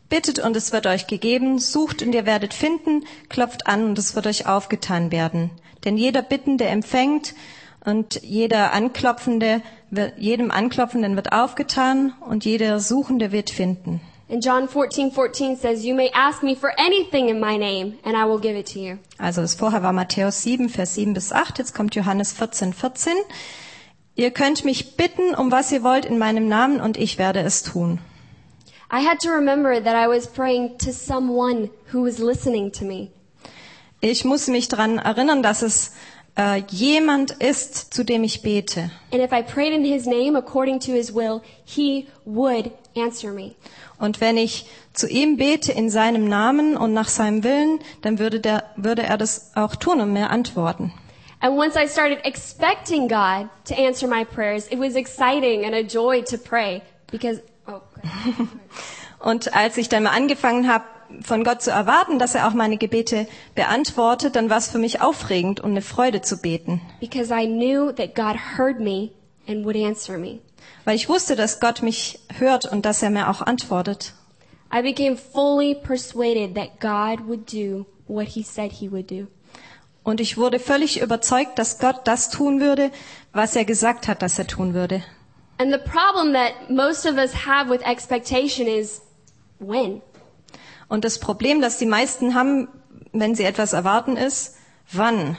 Bittet 0.09 0.39
und 0.39 0.57
es 0.57 0.73
wird 0.73 0.87
euch 0.87 1.07
gegeben, 1.07 1.59
sucht 1.59 2.03
und 2.03 2.15
ihr 2.15 2.25
werdet 2.25 2.55
finden, 2.55 3.05
klopft 3.29 3.67
an 3.67 3.85
und 3.85 3.99
es 3.99 4.17
wird 4.17 4.27
euch 4.27 4.47
aufgetan 4.47 5.13
werden. 5.13 5.51
Denn 5.85 5.99
jeder 5.99 6.23
Bittende 6.23 6.65
empfängt 6.65 7.35
und 7.89 8.21
jeder 8.23 8.73
Anklopfende, 8.75 9.63
jedem 10.19 10.51
Anklopfenden 10.51 11.17
wird 11.17 11.33
aufgetan 11.33 12.13
und 12.21 12.45
jeder 12.45 12.81
Suchende 12.81 13.33
wird 13.33 13.49
finden. 13.49 14.03
And 14.31 14.45
John 14.45 14.69
14, 14.69 15.11
14 15.11 15.57
says, 15.57 15.85
You 15.85 15.95
may 15.95 16.11
ask 16.13 16.43
me 16.43 16.55
for 16.55 16.71
anything 16.77 17.31
in 17.31 17.41
my 17.41 17.57
name, 17.57 17.95
and 18.05 18.15
I 18.15 18.29
will 18.29 18.39
give 18.39 18.59
it 18.59 18.71
to 18.75 18.79
you. 18.79 18.99
Also 19.17 19.41
das 19.41 19.55
vorher 19.55 19.83
war 19.83 19.95
Matthäus 19.95 20.43
7, 20.43 20.69
Vers 20.69 20.95
7 20.97 21.15
bis 21.15 21.33
8, 21.33 21.59
jetzt 21.59 21.75
kommt 21.75 21.95
Johannes 21.95 22.33
14, 22.33 22.75
14. 22.75 23.15
Ihr 24.17 24.31
könnt 24.31 24.67
mich 24.67 24.97
bitten, 24.97 25.35
um 25.35 25.51
was 25.51 25.73
ihr 25.73 25.83
wollt 25.83 26.05
in 26.05 26.19
meinem 26.19 26.47
Namen 26.47 26.83
und 26.83 26.99
ich 26.99 27.17
werde 27.17 27.41
es 27.41 27.63
tun. 27.63 28.01
I 28.93 29.03
had 29.03 29.19
to 29.21 29.31
remember 29.31 29.83
that 29.83 29.95
I 29.95 30.09
was 30.09 30.27
praying 30.27 30.77
to 30.79 30.93
someone 30.93 31.71
who 31.91 32.05
was 32.05 32.19
listening 32.19 32.71
to 32.73 32.85
me. 32.85 33.09
Ich 34.01 34.27
muss 34.27 34.47
mich 34.49 34.69
daran 34.69 34.99
erinnern, 34.99 35.43
dass 35.43 35.63
es 35.63 35.93
äh, 36.39 36.63
jemand 36.71 37.33
ist, 37.33 37.93
zu 37.93 38.05
dem 38.05 38.23
ich 38.23 38.43
bete. 38.43 38.91
And 39.13 39.23
if 39.23 39.33
I 39.33 39.43
prayed 39.43 39.73
in 39.73 39.85
his 39.85 40.07
name 40.07 40.39
according 40.39 40.81
to 40.81 40.93
his 40.93 41.15
will, 41.15 41.43
he 41.65 42.07
would 42.25 42.71
answer 42.97 43.33
me. 43.33 43.55
Und 43.99 44.21
wenn 44.21 44.37
ich 44.37 44.67
zu 44.93 45.09
ihm 45.09 45.37
bete 45.37 45.73
in 45.73 45.91
seinem 45.91 46.29
Namen 46.29 46.77
und 46.77 46.95
nach 46.95 47.09
seinem 47.09 47.43
Willen, 47.43 47.81
dann 48.03 48.19
würde, 48.21 48.39
der, 48.41 48.65
würde 48.77 49.03
er 49.03 49.19
das 49.19 49.51
auch 49.57 49.75
tun 49.75 50.01
und 50.01 50.13
mir 50.13 50.31
antworten. 50.31 50.93
And 51.41 51.57
once 51.57 51.77
I 51.77 51.89
started 51.89 52.25
expecting 52.25 53.09
God 53.09 53.49
to 53.67 53.75
answer 53.75 54.09
my 54.09 54.25
prayers, 54.25 54.67
it 54.71 54.79
was 54.79 54.95
exciting 54.95 55.65
and 55.65 55.75
a 55.75 55.83
joy 55.83 56.23
to 56.23 56.37
pray 56.37 56.83
because, 57.11 57.43
oh. 57.67 57.81
Und 59.21 59.55
als 59.55 59.77
ich 59.77 59.89
dann 59.89 60.05
mal 60.05 60.11
angefangen 60.11 60.73
habe, 60.73 60.85
von 61.23 61.45
Gott 61.45 61.63
zu 61.63 61.71
erwarten, 61.71 62.19
dass 62.19 62.35
er 62.35 62.47
auch 62.49 62.55
meine 62.55 62.77
Gebete 62.77 63.27
beantwortet, 63.55 64.37
dann 64.37 64.51
war 64.51 64.59
es 64.59 64.69
für 64.69 64.79
mich 64.79 65.01
aufregend 65.01 65.61
und 65.61 65.71
eine 65.71 65.83
Freude 65.83 66.21
zu 66.23 66.39
beten. 66.39 66.81
because 67.01 67.33
I 67.33 67.47
knew 67.47 67.93
that 67.93 68.15
God 68.15 68.37
heard 68.57 68.81
me 68.81 69.11
and 69.47 69.65
would 69.65 69.77
answer 69.77 70.19
me. 70.19 70.41
Weil 70.85 70.97
ich 70.97 71.09
wusste, 71.09 71.37
dass 71.37 71.61
Gott 71.61 71.83
mich 71.83 72.19
hört 72.39 72.65
und 72.71 72.85
dass 72.87 73.03
er 73.03 73.11
mir 73.11 73.29
auch 73.31 73.43
antwortet. 73.43 74.13
I 74.75 74.83
became 74.83 75.17
fully 75.17 75.75
persuaded 75.75 76.55
that 76.55 76.79
God 76.81 77.27
would 77.27 77.51
do 77.53 77.87
what 78.07 78.27
he 78.29 78.43
said 78.43 78.71
he 78.73 78.91
would 78.91 79.11
do. 79.11 79.27
Und 80.05 80.21
ich 80.21 80.37
wurde 80.39 80.59
völlig 80.59 81.01
überzeugt, 81.01 81.59
dass 81.59 81.79
Gott 81.79 82.01
das 82.05 82.31
tun 82.31 82.61
würde, 82.61 82.91
was 83.33 83.57
er 83.57 83.65
gesagt 83.65 84.09
hat, 84.09 84.23
dass 84.23 84.39
er 84.39 84.47
tun 84.47 84.73
würde. 84.75 85.03
And 85.59 85.73
the 85.73 85.79
problem 85.79 86.33
that 86.35 86.71
most 86.71 87.05
of 87.07 87.17
us 87.17 87.33
have 87.47 87.69
with 87.71 87.81
expectation 87.83 88.67
is 88.67 89.01
when? 89.59 90.01
Und 90.89 91.05
das 91.05 91.19
Problem, 91.19 91.61
das 91.61 91.79
die 91.79 91.87
meisten 91.87 92.35
haben, 92.35 92.69
wenn 93.13 93.35
sie 93.35 93.45
etwas 93.45 93.73
erwarten, 93.73 94.17
ist, 94.17 94.57
wann? 94.93 95.37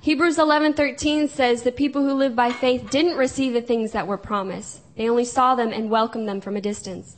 Hebrews 0.00 0.38
11:13 0.38 1.28
says 1.28 1.64
the 1.64 1.70
people 1.70 2.02
who 2.02 2.16
live 2.16 2.36
by 2.36 2.50
faith 2.50 2.82
didn't 2.90 3.18
receive 3.18 3.52
the 3.52 3.60
things 3.60 3.90
that 3.92 4.06
were 4.06 4.18
promised. 4.18 4.80
They 4.96 5.10
only 5.10 5.24
saw 5.24 5.56
them 5.56 5.72
and 5.72 5.90
welcomed 5.90 6.28
them 6.28 6.40
from 6.40 6.56
a 6.56 6.60
distance. 6.60 7.16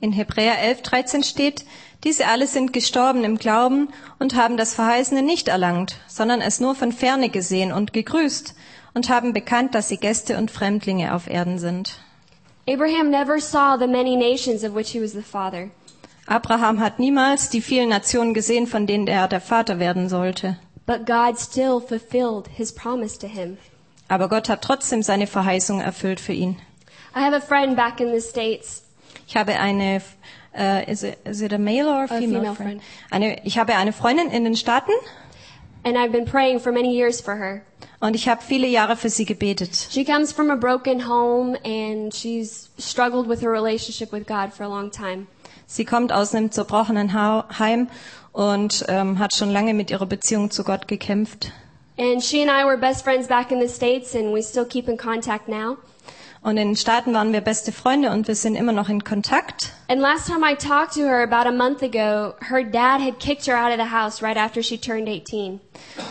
In 0.00 0.12
Hebräer 0.12 0.58
11, 0.58 0.82
13 0.82 1.22
steht, 1.22 1.66
diese 2.02 2.26
alle 2.26 2.46
sind 2.46 2.72
gestorben 2.72 3.24
im 3.24 3.36
Glauben 3.36 3.90
und 4.18 4.34
haben 4.34 4.56
das 4.56 4.74
Verheißene 4.74 5.22
nicht 5.22 5.48
erlangt, 5.48 5.96
sondern 6.08 6.40
es 6.40 6.60
nur 6.60 6.74
von 6.74 6.92
ferne 6.92 7.28
gesehen 7.28 7.72
und 7.72 7.92
gegrüßt 7.92 8.54
und 8.94 9.10
haben 9.10 9.34
bekannt, 9.34 9.74
dass 9.74 9.88
sie 9.88 9.98
Gäste 9.98 10.38
und 10.38 10.50
Fremdlinge 10.50 11.14
auf 11.14 11.28
Erden 11.28 11.58
sind. 11.58 11.98
Abraham 12.66 13.10
never 13.10 13.38
saw 13.38 13.76
the 13.78 13.86
many 13.86 14.16
nations 14.16 14.64
of 14.64 14.74
which 14.74 14.90
he 14.90 15.02
was 15.02 15.12
the 15.12 15.22
father. 15.22 15.68
Abraham 16.30 16.78
hat 16.78 17.00
niemals 17.00 17.50
die 17.50 17.60
vielen 17.60 17.88
Nationen 17.88 18.34
gesehen, 18.34 18.68
von 18.68 18.86
denen 18.86 19.08
er 19.08 19.26
der 19.26 19.40
Vater 19.40 19.80
werden 19.80 20.08
sollte. 20.08 20.56
But 20.86 21.04
God 21.04 21.36
still 21.38 21.80
fulfilled 21.80 22.46
his 22.56 22.72
promise 22.72 23.18
to 23.18 23.26
him. 23.26 23.58
Aber 24.06 24.28
Gott 24.28 24.48
hat 24.48 24.62
trotzdem 24.62 25.02
seine 25.02 25.26
Verheißung 25.26 25.80
erfüllt 25.80 26.20
für 26.20 26.32
ihn. 26.32 26.56
I 27.16 27.20
have 27.20 27.34
a 27.34 27.40
friend 27.40 27.74
back 27.74 28.00
in 28.00 28.12
the 28.12 28.20
States. 28.20 28.84
Ich 29.26 29.36
habe 29.36 29.58
eine, 29.58 30.02
äh, 30.56 30.88
is, 30.90 31.02
it, 31.02 31.18
is 31.24 31.40
it 31.40 31.52
a 31.52 31.58
male 31.58 31.88
or 31.88 32.04
a 32.04 32.06
female, 32.06 32.40
female 32.40 32.54
friend? 32.54 32.80
friend. 32.80 32.82
Eine, 33.10 33.44
ich 33.44 33.58
habe 33.58 33.74
eine 33.74 33.92
Freundin 33.92 34.30
in 34.30 34.44
den 34.44 34.54
Staaten 34.56 34.92
And 35.82 35.96
I've 35.96 36.12
been 36.12 36.26
praying 36.26 36.60
for 36.60 36.70
many 36.70 36.94
years 36.94 37.20
for 37.20 37.34
her. 37.36 37.62
und 38.00 38.14
ich 38.14 38.28
habe 38.28 38.40
viele 38.40 38.68
Jahre 38.68 38.96
für 38.96 39.08
sie 39.10 39.24
gebetet. 39.24 39.88
She 39.90 40.04
comes 40.04 40.30
from 40.32 40.50
a 40.50 40.56
broken 40.56 41.08
home 41.08 41.56
and 41.64 42.14
she's 42.14 42.70
struggled 42.78 43.28
with 43.28 43.42
her 43.42 43.50
relationship 43.50 44.12
with 44.12 44.26
God 44.28 44.52
for 44.52 44.64
a 44.64 44.68
long 44.68 44.92
time. 44.92 45.26
Sie 45.72 45.84
kommt 45.84 46.12
aus 46.12 46.34
einem 46.34 46.50
zerbrochenen 46.50 47.12
Ha- 47.14 47.44
Heim 47.60 47.86
und 48.32 48.84
ähm, 48.88 49.20
hat 49.20 49.34
schon 49.34 49.50
lange 49.50 49.72
mit 49.72 49.88
ihrer 49.92 50.06
Beziehung 50.06 50.50
zu 50.50 50.64
Gott 50.64 50.88
gekämpft. 50.88 51.52
And 51.96 52.20
she 52.22 52.42
and 52.42 52.50
I 52.50 52.64
were 52.66 52.76
best 52.76 53.04
friends 53.04 53.28
back 53.28 53.52
in 53.52 53.60
the 53.60 53.68
States 53.68 54.16
and 54.16 54.34
we 54.34 54.42
still 54.42 54.64
keep 54.64 54.88
in 54.88 54.96
contact 54.96 55.46
now. 55.46 55.76
Und 56.42 56.56
in 56.56 56.68
den 56.70 56.76
Staaten 56.76 57.12
waren 57.14 57.32
wir 57.32 57.40
beste 57.40 57.70
Freunde 57.70 58.10
und 58.10 58.26
wir 58.26 58.34
sind 58.34 58.56
immer 58.56 58.72
noch 58.72 58.88
in 58.88 59.04
Kontakt. 59.04 59.70
And 59.88 60.00
last 60.00 60.26
time 60.26 60.40
I 60.44 60.56
talked 60.56 60.94
to 60.94 61.02
her 61.02 61.22
about 61.22 61.46
a 61.48 61.52
month 61.52 61.82
ago, 61.84 62.34
her 62.48 62.64
dad 62.64 63.00
had 63.00 63.20
kicked 63.20 63.46
her 63.46 63.56
out 63.56 63.70
of 63.70 63.76
the 63.78 63.94
house 63.94 64.22
right 64.22 64.36
after 64.38 64.62
she 64.64 64.76
turned 64.78 65.06
18. 65.08 65.60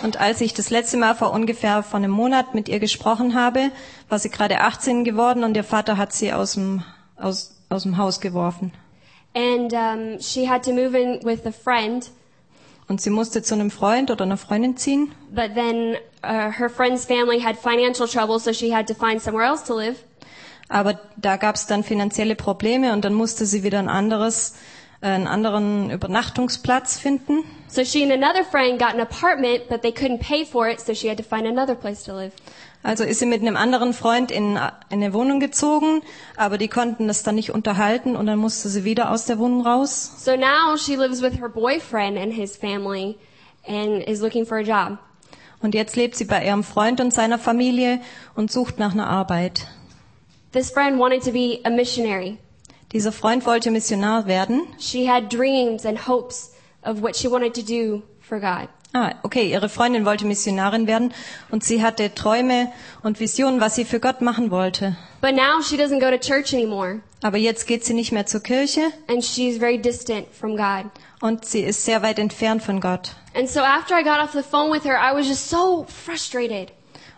Und 0.03 0.21
als 0.21 0.39
ich 0.39 0.53
das 0.53 0.69
letzte 0.69 0.95
Mal 0.95 1.15
vor 1.15 1.31
ungefähr 1.33 1.83
vor 1.83 1.97
einem 1.97 2.11
Monat 2.11 2.53
mit 2.55 2.69
ihr 2.69 2.79
gesprochen 2.79 3.35
habe, 3.35 3.71
war 4.07 4.19
sie 4.19 4.29
gerade 4.29 4.61
18 4.61 5.03
geworden 5.03 5.43
und 5.43 5.57
ihr 5.57 5.65
Vater 5.65 5.97
hat 5.97 6.13
sie 6.13 6.31
aus 6.31 6.53
dem, 6.53 6.83
aus, 7.17 7.55
aus 7.69 7.83
dem 7.83 7.97
Haus 7.97 8.21
geworfen. 8.21 8.71
And 9.35 9.71
um, 9.73 10.19
she 10.21 10.47
had 10.47 10.63
to 10.63 10.71
move 10.73 10.95
in 10.97 11.19
with 11.23 11.45
a 11.45 11.51
friend, 11.51 12.09
Und 12.87 12.99
sie 13.01 13.11
musste 13.11 13.43
zu 13.43 13.53
einem 13.53 13.69
Freund 13.69 14.09
oder 14.09 14.23
einer 14.23 14.37
Freundin 14.37 14.75
ziehen. 14.75 15.11
but 15.31 15.53
then 15.53 15.95
uh, 16.23 16.51
her 16.51 16.69
friend's 16.69 17.05
family 17.05 17.39
had 17.39 17.55
financial 17.57 18.07
trouble, 18.07 18.39
so 18.39 18.51
she 18.51 18.73
had 18.73 18.87
to 18.87 18.95
find 18.95 19.21
somewhere 19.21 19.45
else 19.45 19.63
to 19.65 19.75
live. 19.75 19.97
Aber 20.69 20.99
da 21.17 21.37
gab 21.37 21.55
es 21.55 21.67
dann 21.67 21.83
finanzielle 21.83 22.35
Probleme 22.35 22.93
und 22.93 23.05
dann 23.05 23.13
musste 23.13 23.45
sie 23.45 23.63
wieder 23.63 23.77
ein 23.79 23.89
anderes, 23.89 24.55
äh, 25.01 25.07
einen 25.07 25.27
anderen 25.27 25.91
Übernachtungsplatz 25.91 26.97
finden. 26.99 27.43
So 27.67 27.83
she 27.83 28.01
and 28.03 28.11
another 28.11 28.43
friend 28.43 28.79
got 28.79 28.93
an 28.95 28.99
apartment, 28.99 29.69
but 29.69 29.81
they 29.83 29.91
couldn't 29.91 30.19
pay 30.19 30.43
for 30.43 30.67
it, 30.67 30.79
so 30.79 30.93
she 30.95 31.07
had 31.09 31.17
to 31.17 31.23
find 31.23 31.45
another 31.47 31.75
place 31.75 32.03
to 32.05 32.13
live. 32.15 32.33
Also 32.81 33.03
ist 33.03 33.19
sie 33.19 33.25
mit 33.25 33.41
einem 33.41 33.57
anderen 33.57 33.93
Freund 33.93 34.31
in, 34.31 34.55
in 34.55 34.59
eine 34.89 35.13
Wohnung 35.13 35.39
gezogen, 35.39 36.01
aber 36.37 36.57
die 36.57 36.69
konnten 36.69 37.07
das 37.07 37.23
dann 37.23 37.35
nicht 37.35 37.51
unterhalten 37.51 38.15
und 38.15 38.25
dann 38.25 38.39
musste 38.39 38.69
sie 38.69 38.85
wieder 38.85 39.11
aus 39.11 39.25
der 39.25 39.37
Wohnung 39.37 39.65
raus. 39.65 40.13
So 40.23 40.35
now 40.37 40.77
she 40.77 40.95
lives 40.95 41.21
with 41.21 41.39
her 41.39 41.49
boyfriend 41.49 42.17
and 42.17 42.33
his 42.33 42.55
family 42.55 43.17
and 43.67 44.03
is 44.07 44.21
looking 44.21 44.45
for 44.45 44.57
a 44.57 44.61
job. 44.61 44.97
Und 45.61 45.75
jetzt 45.75 45.97
lebt 45.97 46.15
sie 46.15 46.23
bei 46.23 46.45
ihrem 46.45 46.63
Freund 46.63 47.01
und 47.01 47.13
seiner 47.13 47.37
Familie 47.37 47.99
und 48.33 48.49
sucht 48.49 48.79
nach 48.79 48.93
einer 48.93 49.07
Arbeit. 49.07 49.67
This 50.53 50.71
friend 50.71 50.97
wanted 50.97 51.21
to 51.23 51.31
be 51.31 51.59
a 51.65 51.69
missionary. 51.69 52.37
Dieser 52.93 53.11
Freund 53.11 53.45
wollte 53.45 53.69
Missionar 53.69 54.25
werden. 54.25 54.61
She 54.79 55.07
had 55.07 55.31
dreams 55.31 55.85
and 55.85 56.07
hopes 56.07 56.53
of 56.83 57.01
what 57.01 57.15
she 57.15 57.29
wanted 57.29 57.53
to 57.53 57.61
do 57.61 58.01
for 58.21 58.39
God. 58.39 58.69
Ah, 58.93 59.13
okay, 59.21 59.51
ihre 59.51 59.69
Freundin 59.69 60.03
wollte 60.03 60.25
Missionarin 60.25 60.87
werden 60.87 61.13
und 61.51 61.63
sie 61.63 61.83
hatte 61.83 62.13
Träume 62.15 62.71
und 63.03 63.19
Visionen, 63.19 63.61
was 63.61 63.75
sie 63.75 63.85
für 63.85 63.99
Gott 63.99 64.21
machen 64.21 64.49
wollte. 64.49 64.95
But 65.21 65.35
now 65.35 65.61
she 65.61 65.75
doesn't 65.75 65.99
go 65.99 66.09
to 66.09 66.17
church 66.17 66.53
anymore, 66.55 67.01
Aber 67.21 67.37
jetzt 67.37 67.67
geht 67.67 67.85
sie 67.85 67.93
nicht 67.93 68.11
mehr 68.11 68.25
zur 68.25 68.41
Kirche 68.41 68.81
and 69.07 69.23
she's 69.23 69.57
very 69.59 69.77
distant 69.77 70.25
from 70.33 70.57
God. 70.57 70.85
und 71.21 71.45
sie 71.45 71.59
ist 71.61 71.85
sehr 71.85 72.01
weit 72.01 72.17
entfernt 72.17 72.63
von 72.63 72.81
Gott. 72.81 73.11
And 73.35 73.47
so 73.47 73.59
after 73.59 73.95
I 73.99 74.03
got 74.03 74.19
off 74.23 74.31
the 74.33 74.41
phone 74.41 74.71
with 74.71 74.85
her, 74.85 74.97
I 74.97 75.13
was 75.15 75.27
just 75.27 75.49
so 75.51 75.85
frustrated. 76.05 76.71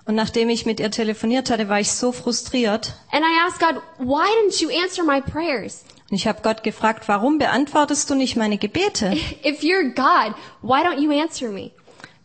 Und 0.06 0.16
nachdem 0.16 0.50
ich 0.50 0.66
mit 0.66 0.80
ihr 0.82 0.92
telefoniert 0.92 1.50
hatte, 1.50 1.70
war 1.70 1.80
ich 1.80 1.92
so 1.92 2.12
frustriert. 2.12 2.96
And 3.14 3.24
I 3.24 3.48
asked 3.48 3.60
God, 3.62 3.82
why 3.98 4.26
didn't 4.44 4.60
you 4.62 4.70
answer 4.84 5.06
my 5.06 5.22
prayers? 5.22 5.86
Und 6.12 6.18
ich 6.18 6.28
habe 6.28 6.42
Gott 6.42 6.62
gefragt, 6.62 7.08
warum 7.08 7.38
beantwortest 7.38 8.10
du 8.10 8.16
nicht 8.16 8.36
meine 8.36 8.58
Gebete? 8.58 9.12
If 9.46 9.62
you're 9.64 9.94
God, 9.96 10.36
why 10.62 10.84
don't 10.84 11.00
you 11.00 11.10
answer 11.12 11.50
me? 11.50 11.72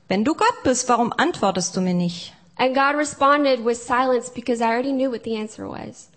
Wenn 0.09 0.25
du 0.25 0.35
Gott 0.35 0.63
bist, 0.65 0.89
warum 0.89 1.13
antwortest 1.13 1.77
du 1.77 1.81
mir 1.81 1.95
nicht? 1.95 2.33
And 2.57 2.75
God 2.75 2.97
responded 2.97 3.65
with 3.65 3.77
silence 3.77 4.29
because 4.29 4.61
I 4.61 4.67
already 4.67 4.93
knew 4.93 5.11
what 5.11 5.23
the 5.25 5.37
answer 5.37 5.69
was. 5.69 6.09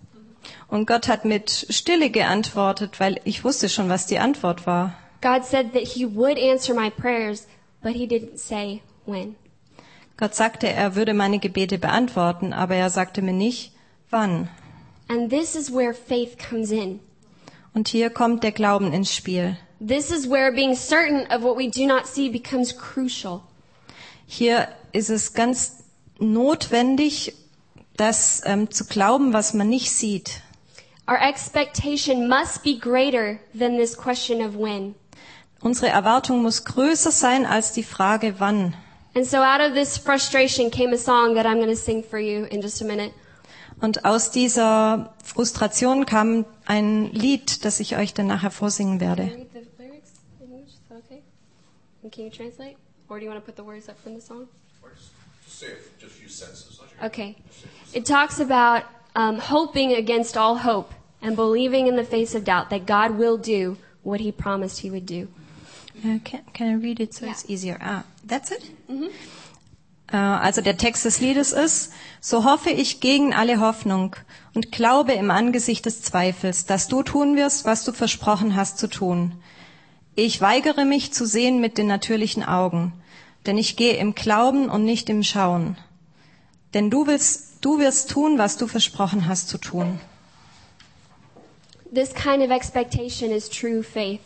Und 0.68 0.88
Gott 0.88 1.08
hat 1.08 1.26
mit 1.26 1.68
Stille 1.70 2.10
geantwortet, 2.10 3.00
weil 3.00 3.22
ich 3.24 3.44
wusste 3.44 3.70
schon, 3.70 3.88
was 3.88 4.08
die 4.08 4.18
Antwort 4.18 4.66
war. 4.66 4.96
God 5.22 5.46
said 5.46 5.74
that 5.74 5.84
He 5.84 6.06
would 6.06 6.40
answer 6.40 6.74
my 6.74 6.90
prayers, 6.90 7.46
but 7.84 7.94
He 7.94 8.08
didn't 8.08 8.38
say 8.38 8.82
when. 9.06 9.36
Gott 10.18 10.34
sagte, 10.34 10.68
er 10.68 10.96
würde 10.96 11.14
meine 11.14 11.38
Gebete 11.38 11.78
beantworten, 11.78 12.52
aber 12.52 12.76
er 12.76 12.90
sagte 12.90 13.22
mir 13.22 13.34
nicht, 13.34 13.74
wann. 14.10 14.50
And 15.08 15.30
this 15.30 15.56
is 15.56 15.72
where 15.72 15.94
faith 15.94 16.38
comes 16.38 16.72
in. 16.72 17.00
Und 17.74 17.88
hier 17.88 18.10
kommt 18.10 18.44
der 18.44 18.52
Glauben 18.52 18.94
ins 18.94 19.14
Spiel. 19.14 19.58
This 19.80 20.12
is 20.12 20.30
where 20.30 20.52
being 20.52 20.76
certain 20.76 21.26
of 21.32 21.44
what 21.44 21.58
we 21.58 21.70
do 21.70 21.86
not 21.86 22.06
see 22.06 22.30
becomes 22.30 22.76
crucial. 22.76 23.42
Hier 24.26 24.68
ist 24.92 25.10
es 25.10 25.34
ganz 25.34 25.84
notwendig, 26.20 27.34
das 27.96 28.42
ähm, 28.46 28.72
zu 28.72 28.86
glauben, 28.86 29.34
was 29.34 29.54
man 29.54 29.70
nicht 29.70 29.92
sieht. 29.92 30.42
Our 31.08 31.20
expectation 31.22 32.28
must 32.28 32.64
be 32.64 32.78
greater 32.78 33.40
than 33.58 33.78
this 33.78 33.96
question 33.96 34.42
of 34.42 34.56
when. 34.56 34.96
Unsere 35.62 35.88
Erwartung 35.88 36.44
muss 36.44 36.66
größer 36.66 37.12
sein 37.12 37.46
als 37.46 37.74
die 37.74 37.84
Frage, 37.84 38.36
wann. 38.40 38.76
And 39.16 39.26
so 39.26 39.38
out 39.38 39.60
of 39.60 39.74
this 39.74 39.98
frustration 39.98 40.70
came 40.70 40.94
a 40.94 40.98
song 40.98 41.34
that 41.36 41.46
I'm 41.46 41.58
going 41.58 41.70
to 41.70 41.76
sing 41.76 42.04
for 42.04 42.20
you 42.20 42.46
in 42.46 42.62
just 42.62 42.82
a 42.82 42.86
minute. 42.86 43.12
Und 43.82 44.06
aus 44.06 44.32
dieser 44.32 45.14
Frustration 45.24 46.06
kam 46.06 46.46
ein 46.66 47.12
Lied, 47.12 47.64
das 47.66 47.80
ich 47.80 47.96
euch 47.96 48.14
dann 48.14 48.28
nachher 48.28 48.52
vorsingen 48.52 49.00
werde. 49.00 49.32
can 52.12 52.26
you 52.26 52.32
translate? 52.32 52.76
Or 53.10 53.18
do 53.20 53.24
you 53.26 53.30
want 53.32 53.42
to 53.44 53.46
put 53.46 53.56
the 53.56 53.64
words 53.64 53.88
up 53.90 53.98
from 54.04 54.16
the 54.16 54.22
song? 54.22 54.48
Or 54.82 54.90
just, 54.96 55.12
just 55.46 55.60
say 55.60 55.68
it, 55.68 56.00
just 56.00 56.22
use 56.22 56.36
sentences. 56.36 56.80
Okay. 57.04 57.36
It 57.94 58.06
talks 58.06 58.40
about 58.40 58.84
um, 59.16 59.40
hoping 59.40 59.94
against 59.94 60.36
all 60.38 60.56
hope 60.58 60.92
and 61.22 61.36
believing 61.36 61.88
in 61.88 61.96
the 61.96 62.04
face 62.04 62.36
of 62.36 62.44
doubt 62.44 62.70
that 62.70 62.86
God 62.86 63.12
will 63.18 63.38
do 63.38 63.78
what 64.04 64.20
he 64.20 64.32
promised 64.32 64.80
he 64.80 64.90
would 64.90 65.06
do. 65.06 65.28
Uh, 66.04 66.20
can, 66.24 66.44
can 66.54 66.70
I 66.70 66.74
read 66.76 67.00
it 67.00 67.14
so 67.14 67.26
Ja. 67.26 67.32
it's 67.32 67.50
easier? 67.50 67.78
Ah, 67.82 68.04
that's 68.26 68.52
it? 68.52 68.64
Äh, 68.90 69.10
Also 70.12 70.62
der 70.62 70.78
Text 70.78 71.06
des 71.06 71.20
Liedes 71.20 71.52
ist, 71.52 71.94
so 72.20 72.44
hoffe 72.44 72.72
ich 72.72 73.00
gegen 73.00 73.34
alle 73.34 73.60
Hoffnung 73.60 74.16
und 74.56 74.72
glaube 74.72 75.14
im 75.14 75.30
Angesicht 75.30 75.86
des 75.86 76.02
Zweifels, 76.02 76.66
dass 76.66 76.88
du 76.88 77.04
tun 77.04 77.36
wirst, 77.36 77.66
was 77.66 77.84
du 77.86 77.92
versprochen 77.92 78.56
hast 78.56 78.80
zu 78.80 78.88
tun. 78.88 79.34
Ich 80.16 80.42
weigere 80.42 80.86
mich 80.86 81.14
zu 81.14 81.26
sehen 81.28 81.62
mit 81.62 81.78
den 81.78 81.86
natürlichen 81.88 82.44
Augen, 82.44 82.94
denn 83.46 83.58
ich 83.58 83.76
gehe 83.76 83.98
im 83.98 84.16
Glauben 84.16 84.70
und 84.70 84.84
nicht 84.84 85.10
im 85.10 85.22
Schauen. 85.24 85.78
Denn 86.74 86.90
du 86.90 87.06
willst, 87.06 87.58
du 87.62 87.78
wirst 87.78 88.10
tun, 88.10 88.40
was 88.40 88.58
du 88.58 88.66
versprochen 88.68 89.28
hast 89.28 89.48
zu 89.48 89.60
tun. 89.60 90.00
This 91.94 92.14
kind 92.14 92.44
of 92.44 92.50
expectation 92.50 93.32
is 93.32 93.48
true 93.48 93.84
faith. 93.84 94.22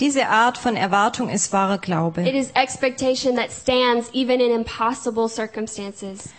Diese 0.00 0.28
Art 0.28 0.58
von 0.58 0.74
Erwartung 0.76 1.28
ist 1.28 1.52
wahrer 1.52 1.76
It 1.76 1.82
Glaube. 1.82 2.28
is 2.28 2.50
expectation 2.54 3.36
that 3.36 3.50
stands 3.52 4.08
even 4.12 4.40
in 4.40 4.50
impossible 4.52 5.28
circumstances. 5.28 6.30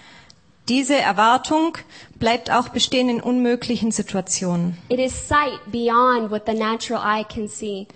Diese 0.67 0.95
Erwartung 0.95 1.77
bleibt 2.19 2.50
auch 2.51 2.69
bestehen 2.69 3.07
in 3.07 3.21
unmöglichen 3.21 3.91
Situationen. 3.91 4.77
It 4.89 5.00
is 5.00 5.13
sight 5.27 5.59
beyond 5.71 6.31
what 6.31 6.43
the 6.47 6.53
natural 6.53 7.01
eye 7.01 7.24
can 7.24 7.47
see. 7.47 7.88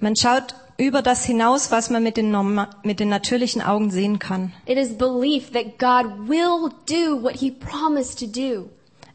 Man 0.00 0.16
schaut 0.16 0.54
über 0.76 1.00
das 1.02 1.24
hinaus, 1.24 1.70
was 1.70 1.88
man 1.88 2.02
mit 2.02 2.16
den, 2.16 2.30
norma 2.30 2.68
mit 2.82 3.00
den 3.00 3.08
natürlichen 3.08 3.62
Augen 3.62 3.90
sehen 3.90 4.18
kann. 4.18 4.52
It 4.66 4.76
is 4.76 4.98
belief 4.98 5.52
that 5.52 5.78
God 5.78 6.28
will 6.28 6.70
do 6.86 7.22
what 7.22 7.36
he 7.36 7.50
promised 7.52 8.18
to 8.18 8.26
do, 8.26 8.68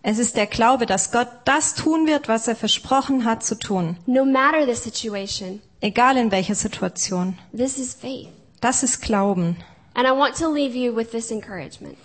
Es 0.03 0.17
ist 0.17 0.35
der 0.35 0.47
Glaube, 0.47 0.87
dass 0.87 1.11
Gott 1.11 1.27
das 1.45 1.75
tun 1.75 2.07
wird, 2.07 2.27
was 2.27 2.47
er 2.47 2.55
versprochen 2.55 3.25
hat 3.25 3.43
zu 3.43 3.55
tun, 3.59 3.97
no 4.07 4.25
matter 4.25 4.65
the 4.65 4.73
situation. 4.73 5.61
Egal 5.81 6.17
in 6.17 6.31
welcher 6.31 6.55
Situation. 6.55 7.37
This 7.55 7.77
is 7.77 7.93
faith. 7.93 8.29
Das 8.61 8.83
ist 8.83 9.01
Glauben. 9.01 9.57
And 9.93 10.07
I 10.07 10.11
want 10.11 10.35
to 10.37 10.49
leave 10.49 10.75
you 10.75 10.95
with 10.95 11.11
this 11.11 11.31
encouragement. 11.31 11.97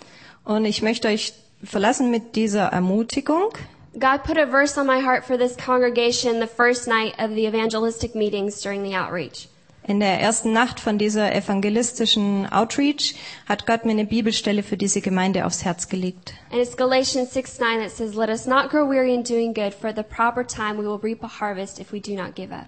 Und 0.43 0.65
ich 0.65 0.81
möchte 0.81 1.07
euch 1.07 1.33
verlassen 1.63 2.11
mit 2.11 2.35
dieser 2.35 2.67
Ermutigung. 2.67 3.53
God 3.99 4.23
put 4.23 4.37
a 4.37 4.45
verse 4.45 4.77
on 4.79 4.85
my 4.85 5.01
heart 5.01 5.25
for 5.25 5.37
this 5.37 5.55
congregation 5.55 6.39
the 6.39 6.47
first 6.47 6.87
night 6.87 7.13
of 7.19 7.31
the 7.31 7.47
evangelistic 7.47 8.13
meetings 8.13 8.61
during 8.61 8.83
the 8.83 8.95
outreach. 8.95 9.47
In 9.87 10.01
der 10.01 10.19
ersten 10.19 10.51
Nacht 10.51 10.81
von 10.81 10.97
dieser 10.97 11.33
evangelistischen 11.33 12.45
Outreach 12.51 13.15
hat 13.47 13.65
Gott 13.65 13.85
mir 13.85 13.91
eine 13.91 14.03
Bibelstelle 14.03 14.61
für 14.61 14.75
diese 14.75 14.99
Gemeinde 14.99 15.45
aufs 15.45 15.63
Herz 15.63 15.87
gelegt. 15.87 16.33
And 16.51 16.61
it's 16.61 16.75
Galatians 16.75 17.31
6 17.31 17.59
9 17.59 17.79
that 17.79 17.91
says, 17.91 18.13
Let 18.13 18.29
us 18.29 18.45
not 18.45 18.69
grow 18.69 18.85
weary 18.85 19.13
in 19.13 19.23
doing 19.23 19.53
good, 19.53 19.73
for 19.73 19.93
the 19.93 20.03
proper 20.03 20.45
time 20.45 20.77
we 20.77 20.85
will 20.85 20.99
reap 21.01 21.23
a 21.23 21.39
harvest 21.39 21.79
if 21.79 21.93
we 21.93 22.01
do 22.01 22.15
not 22.15 22.35
give 22.35 22.51
up. 22.51 22.67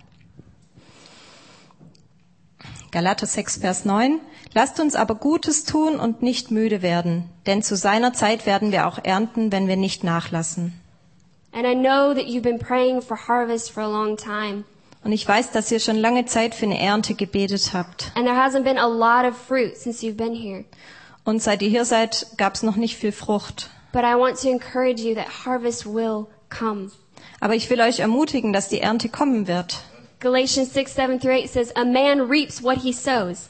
Galater 2.92 3.26
6, 3.26 3.58
Vers 3.58 3.86
9. 3.86 4.20
Lasst 4.54 4.80
uns 4.80 4.96
aber 4.96 5.16
Gutes 5.16 5.64
tun 5.64 6.00
und 6.00 6.24
nicht 6.24 6.50
müde 6.50 6.82
werden, 6.82 7.30
denn 7.46 7.62
zu 7.62 7.76
seiner 7.76 8.14
Zeit 8.14 8.46
werden 8.46 8.72
wir 8.72 8.88
auch 8.88 8.98
ernten, 9.04 9.52
wenn 9.52 9.68
wir 9.68 9.78
nicht 9.78 10.04
nachlassen. 10.04 10.74
Und 15.04 15.12
ich 15.12 15.28
weiß, 15.28 15.52
dass 15.52 15.72
ihr 15.72 15.80
schon 15.80 15.96
lange 15.96 16.26
Zeit 16.26 16.56
für 16.56 16.66
eine 16.66 16.80
Ernte 16.80 17.14
gebetet 17.14 17.72
habt. 17.74 18.12
Und 21.24 21.42
seit 21.42 21.62
ihr 21.62 21.70
hier 21.70 21.86
seid, 21.86 22.28
gab 22.38 22.56
es 22.56 22.64
noch 22.64 22.76
nicht 22.76 22.98
viel 22.98 23.12
Frucht. 23.12 23.70
But 23.92 24.04
I 24.04 24.16
want 24.16 24.40
to 24.42 24.50
encourage 24.50 25.02
you 25.02 25.16
that 25.16 25.46
harvest 25.46 25.86
will 25.86 26.28
come. 26.50 26.92
Aber 27.40 27.56
ich 27.56 27.70
will 27.70 27.82
euch 27.82 28.00
ermutigen, 28.00 28.54
dass 28.54 28.70
die 28.70 28.82
Ernte 28.82 29.10
kommen 29.10 29.48
wird. 29.48 29.80
Galatians 30.20 30.74
6 30.74 30.94
7 30.94 31.20
through 31.20 31.32
8 31.32 31.50
says, 31.50 31.72
A 31.76 31.86
man 31.86 32.28
reaps 32.30 32.62
what 32.62 32.80
he 32.80 32.92
sows. 32.92 33.48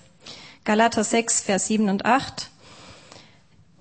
Galater 0.66 1.04
6, 1.04 1.42
Vers 1.42 1.68
7 1.68 1.90
und 1.90 2.06
8. 2.06 2.50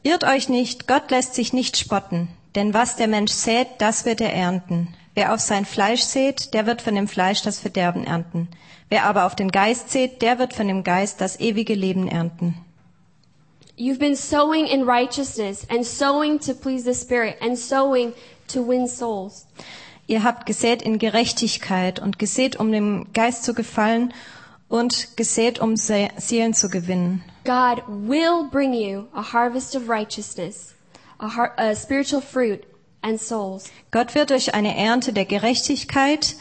Irrt 0.03 0.25
euch 0.25 0.49
nicht, 0.49 0.87
Gott 0.87 1.11
lässt 1.11 1.35
sich 1.35 1.53
nicht 1.53 1.77
spotten, 1.77 2.29
denn 2.55 2.73
was 2.73 2.97
der 2.97 3.09
Mensch 3.09 3.33
sät, 3.33 3.67
das 3.79 4.07
wird 4.07 4.23
er 4.23 4.33
ernten. 4.33 4.95
Wer 5.15 5.35
auf 5.35 5.41
sein 5.41 5.67
Fleisch 5.67 6.03
sät, 6.03 6.55
der 6.55 6.65
wird 6.65 6.81
von 6.81 6.95
dem 6.95 7.09
Fleisch 7.09 7.43
das 7.43 7.59
Verderben 7.59 8.05
ernten. 8.05 8.49
Wer 8.89 9.05
aber 9.05 9.27
auf 9.27 9.37
den 9.37 9.51
Geist 9.51 9.91
sät, 9.91 10.23
der 10.23 10.39
wird 10.39 10.55
von 10.55 10.69
dem 10.69 10.83
Geist 10.83 11.21
das 11.21 11.41
ewige 11.41 11.75
Leben 11.75 12.09
ernten. 12.09 12.55
You've 13.77 13.99
been 13.99 14.17
sowing 14.17 14.67
in 14.67 14.89
righteousness 14.89 15.67
and 15.69 15.85
sowing 15.85 16.41
to 16.41 16.55
please 16.55 16.85
the 16.85 16.95
Spirit 16.95 17.37
and 17.43 17.59
sowing 17.59 18.13
to 18.49 18.67
win 18.67 18.89
souls. 18.89 19.47
Ihr 20.09 20.25
habt 20.25 20.47
gesät 20.47 20.83
in 20.83 20.99
Gerechtigkeit 20.99 22.01
und 22.01 22.19
gesät, 22.19 22.57
um 22.57 22.73
dem 22.73 23.07
Geist 23.13 23.45
zu 23.45 23.55
gefallen 23.55 24.13
und 24.69 25.17
gesät, 25.17 25.61
um 25.61 25.77
Se- 25.77 26.09
Seelen 26.17 26.55
zu 26.55 26.69
gewinnen. 26.71 27.23
God 27.45 27.83
will 27.87 28.49
bring 28.51 28.73
you 28.75 29.05
a 29.15 29.23
harvest 29.33 29.77
of 29.77 29.89
righteousness, 29.89 30.75
a, 31.19 31.29
har- 31.37 31.53
a 31.57 31.75
spiritual 31.77 32.21
fruit, 32.23 32.63
and 33.03 33.21
souls. 33.21 33.71
Gott 33.91 34.15
wird 34.15 34.33
euch 34.33 34.55
eine 34.55 34.77
Ernte 34.77 35.13
der 35.13 35.25
Gerechtigkeit, 35.27 36.35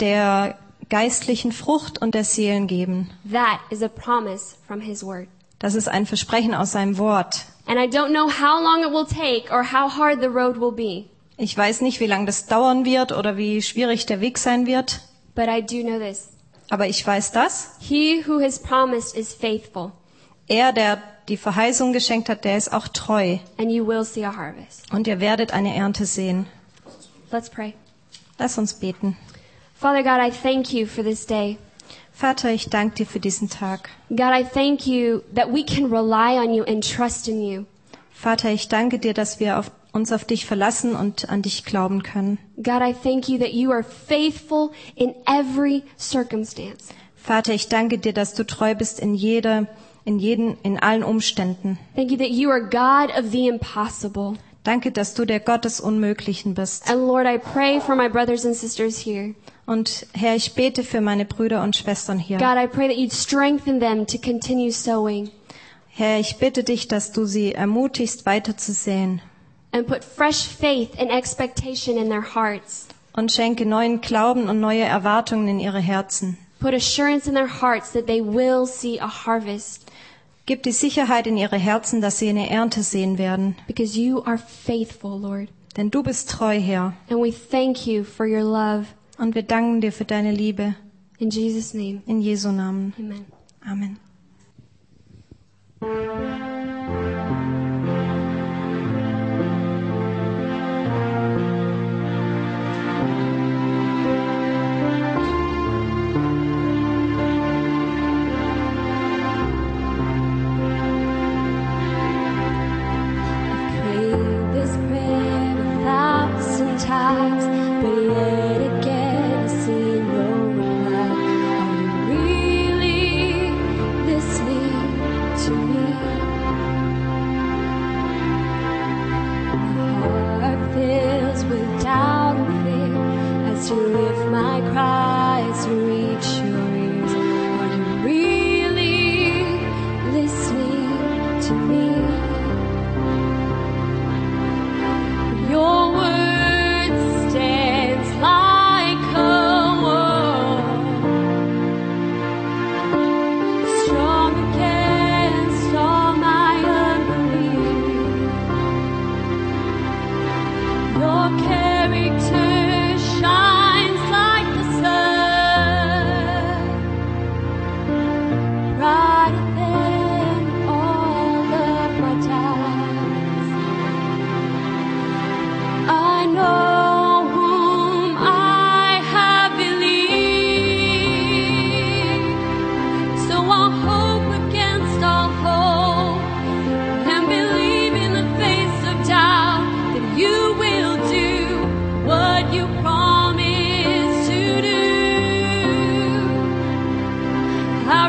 der 0.00 0.56
geistlichen 0.90 1.50
Frucht 1.52 2.00
und 2.00 2.14
der 2.14 2.24
Seelen 2.24 2.66
geben. 2.66 3.10
That 3.32 3.58
is 3.70 3.82
a 3.82 3.88
promise 3.88 4.54
from 4.66 4.80
His 4.80 5.02
Word. 5.02 5.28
Das 5.58 5.74
ist 5.74 5.88
ein 5.88 6.04
Versprechen 6.04 6.54
aus 6.54 6.72
seinem 6.72 6.98
Wort. 6.98 7.46
And 7.66 7.78
I 7.78 7.84
don't 7.88 8.10
know 8.10 8.28
how 8.28 8.60
long 8.62 8.84
it 8.84 8.92
will 8.92 9.06
take 9.06 9.50
or 9.50 9.62
how 9.64 9.88
hard 9.96 10.20
the 10.20 10.28
road 10.28 10.60
will 10.60 10.72
be, 10.72 11.08
Ich 11.36 11.56
weiß 11.56 11.80
nicht, 11.80 12.00
wie 12.00 12.06
lange 12.06 12.26
das 12.26 12.46
dauern 12.46 12.84
wird 12.84 13.12
oder 13.12 13.36
wie 13.36 13.60
schwierig 13.62 14.06
der 14.06 14.20
Weg 14.20 14.38
sein 14.38 14.66
wird, 14.66 15.00
but 15.34 15.46
I 15.48 15.60
do 15.62 15.82
know 15.86 15.98
this. 15.98 16.28
aber 16.70 16.86
ich 16.86 17.04
weiß 17.06 17.32
das. 17.32 17.72
He 17.80 18.22
who 18.26 18.40
has 18.40 18.58
promised 18.60 19.16
is 19.16 19.32
faithful, 19.34 19.92
Er, 20.46 20.72
der 20.72 21.02
die 21.28 21.36
Verheißung 21.36 21.92
geschenkt 21.92 22.28
hat, 22.28 22.44
der 22.44 22.56
ist 22.56 22.72
auch 22.72 22.86
treu. 22.86 23.38
and 23.58 23.70
you 23.70 23.86
will 23.86 24.04
see 24.04 24.24
a 24.24 24.34
harvest. 24.36 24.92
Und 24.92 25.06
ihr 25.08 25.18
werdet 25.20 25.52
eine 25.52 25.74
Ernte 25.74 26.06
sehen. 26.06 26.46
Let's 27.32 27.50
pray. 27.50 27.74
Lass 28.38 28.58
uns 28.58 28.74
beten. 28.74 29.16
Father 29.74 30.02
God, 30.02 30.20
I 30.24 30.30
thank 30.30 30.72
you 30.72 30.86
for 30.86 31.02
this 31.02 31.26
day. 31.26 31.58
Vater, 32.12 32.50
ich 32.52 32.70
danke 32.70 32.94
dir 32.94 33.06
für 33.06 33.18
diesen 33.18 33.48
Tag. 33.50 33.88
God, 34.08 34.20
I 34.32 34.44
thank 34.44 34.86
you 34.86 35.22
that 35.34 35.52
we 35.52 35.64
can 35.64 35.86
rely 35.86 36.38
on 36.38 36.54
you 36.54 36.62
and 36.62 36.88
trust 36.88 37.26
in 37.26 37.40
you. 37.42 37.64
Vater, 38.12 38.50
ich 38.50 38.68
danke 38.68 39.00
dir, 39.00 39.14
dass 39.14 39.40
wir 39.40 39.58
auf, 39.58 39.70
uns 39.94 40.12
auf 40.12 40.24
dich 40.24 40.44
verlassen 40.44 40.94
und 40.94 41.30
an 41.30 41.40
dich 41.40 41.64
glauben 41.64 42.02
können. 42.02 42.38
God, 42.56 42.82
I 42.82 42.92
thank 42.92 43.28
you 43.28 43.38
that 43.38 43.52
you 43.52 43.70
are 43.70 43.82
faithful 43.82 44.70
in 44.96 45.14
every 45.26 45.82
circumstance. 45.98 46.92
Vater, 47.14 47.54
ich 47.54 47.68
danke 47.68 47.98
dir, 47.98 48.12
dass 48.12 48.34
du 48.34 48.44
treu 48.44 48.74
bist 48.74 49.00
in 49.00 49.14
jeder, 49.14 49.66
in 50.04 50.18
jeden, 50.18 50.58
in 50.62 50.78
allen 50.78 51.02
Umständen. 51.02 51.78
Thank 51.94 52.10
you 52.10 52.18
that 52.18 52.28
you 52.28 52.50
are 52.50 52.60
God 52.60 53.16
of 53.16 53.30
the 53.30 53.46
impossible. 53.46 54.34
Danke, 54.64 54.92
dass 54.92 55.14
du 55.14 55.24
der 55.24 55.40
Gott 55.40 55.64
des 55.64 55.80
Unmöglichen 55.80 56.54
bist. 56.54 56.90
And 56.90 57.06
Lord, 57.06 57.26
I 57.26 57.38
pray 57.38 57.80
for 57.80 57.94
my 57.94 58.08
brothers 58.08 58.44
and 58.44 58.56
sisters 58.56 58.98
here. 58.98 59.34
Und 59.64 60.06
Herr, 60.12 60.34
ich 60.34 60.54
bete 60.54 60.82
für 60.82 61.00
meine 61.00 61.24
Brüder 61.24 61.62
und 61.62 61.76
Schwestern 61.76 62.18
hier. 62.18 62.38
God, 62.38 62.56
I 62.56 62.66
pray 62.66 62.88
that 62.88 62.96
you'd 62.96 63.14
strengthen 63.14 63.80
them 63.80 64.06
to 64.06 64.18
continue 64.18 64.70
sowing 64.70 65.30
Herr, 65.96 66.18
ich 66.18 66.38
bitte 66.38 66.64
dich, 66.64 66.88
dass 66.88 67.12
du 67.12 67.24
sie 67.24 67.52
ermutigst, 67.52 68.26
weiter 68.26 68.56
zu 68.56 68.72
säen 68.72 69.22
and 69.74 69.86
put 69.86 70.02
fresh 70.02 70.46
faith 70.46 70.98
and 70.98 71.10
expectation 71.10 71.98
in 71.98 72.08
their 72.08 72.22
hearts. 72.34 72.86
und 73.16 73.30
schenke 73.30 73.66
neuen 73.66 74.00
Glauben 74.00 74.48
und 74.48 74.58
neue 74.60 74.82
Erwartungen 74.84 75.46
in 75.48 75.60
ihre 75.60 75.80
Herzen. 75.80 76.38
Put 76.60 76.72
assurance 76.72 77.28
in 77.28 77.34
their 77.34 77.60
hearts 77.60 77.92
that 77.92 78.06
they 78.06 78.22
will 78.22 78.64
see 78.66 78.98
a 78.98 79.06
harvest 79.26 79.82
Gib 80.46 80.62
die 80.62 80.72
Sicherheit 80.72 81.26
in 81.26 81.36
ihre 81.36 81.56
Herzen, 81.58 82.00
dass 82.00 82.18
sie 82.18 82.28
eine 82.28 82.48
Ernte 82.50 82.82
sehen 82.82 83.18
werden. 83.18 83.56
because 83.66 83.98
you 83.98 84.22
are 84.24 84.38
faithful, 84.38 85.18
Lord. 85.18 85.48
Denn 85.76 85.90
du 85.90 86.02
bist 86.02 86.30
treu, 86.30 86.58
Herr. 86.60 86.94
And 87.10 87.20
we 87.20 87.32
thank 87.32 87.86
you 87.86 88.04
for 88.04 88.26
your 88.26 88.42
love. 88.44 88.86
Und 89.18 89.34
wir 89.34 89.42
danken 89.42 89.80
dir 89.80 89.90
für 89.92 90.04
deine 90.04 90.32
Liebe. 90.32 90.74
In 91.18 91.30
Jesus' 91.30 91.72
name, 91.74 92.02
In 92.06 92.20
Jesu 92.20 92.50
Namen. 92.52 92.92
amen. 92.98 93.26
Amen. 95.80 96.83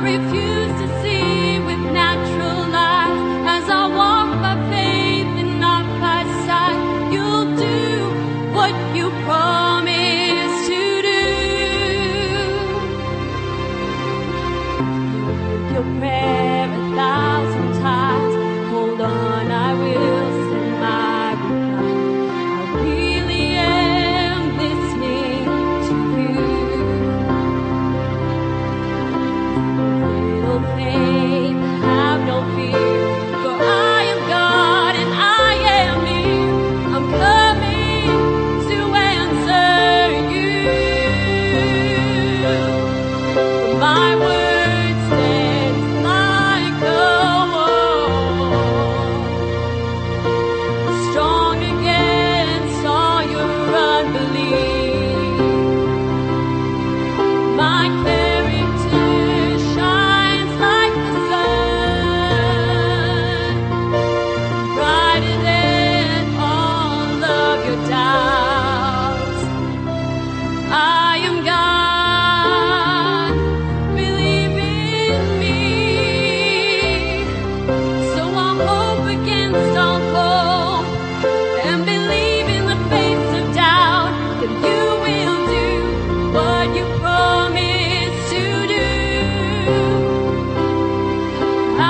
refuse. 0.06 0.55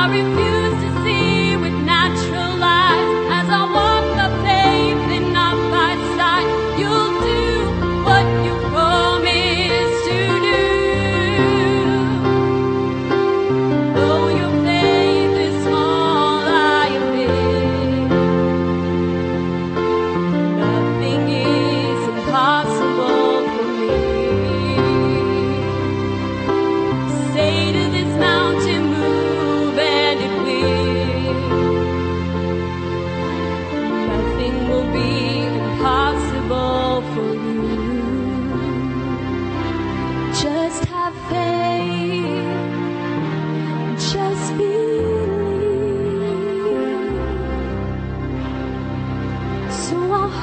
I 0.05 0.07
refuse 0.07 0.84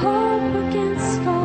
hope 0.01 0.55
against 0.69 1.21
all. 1.27 1.42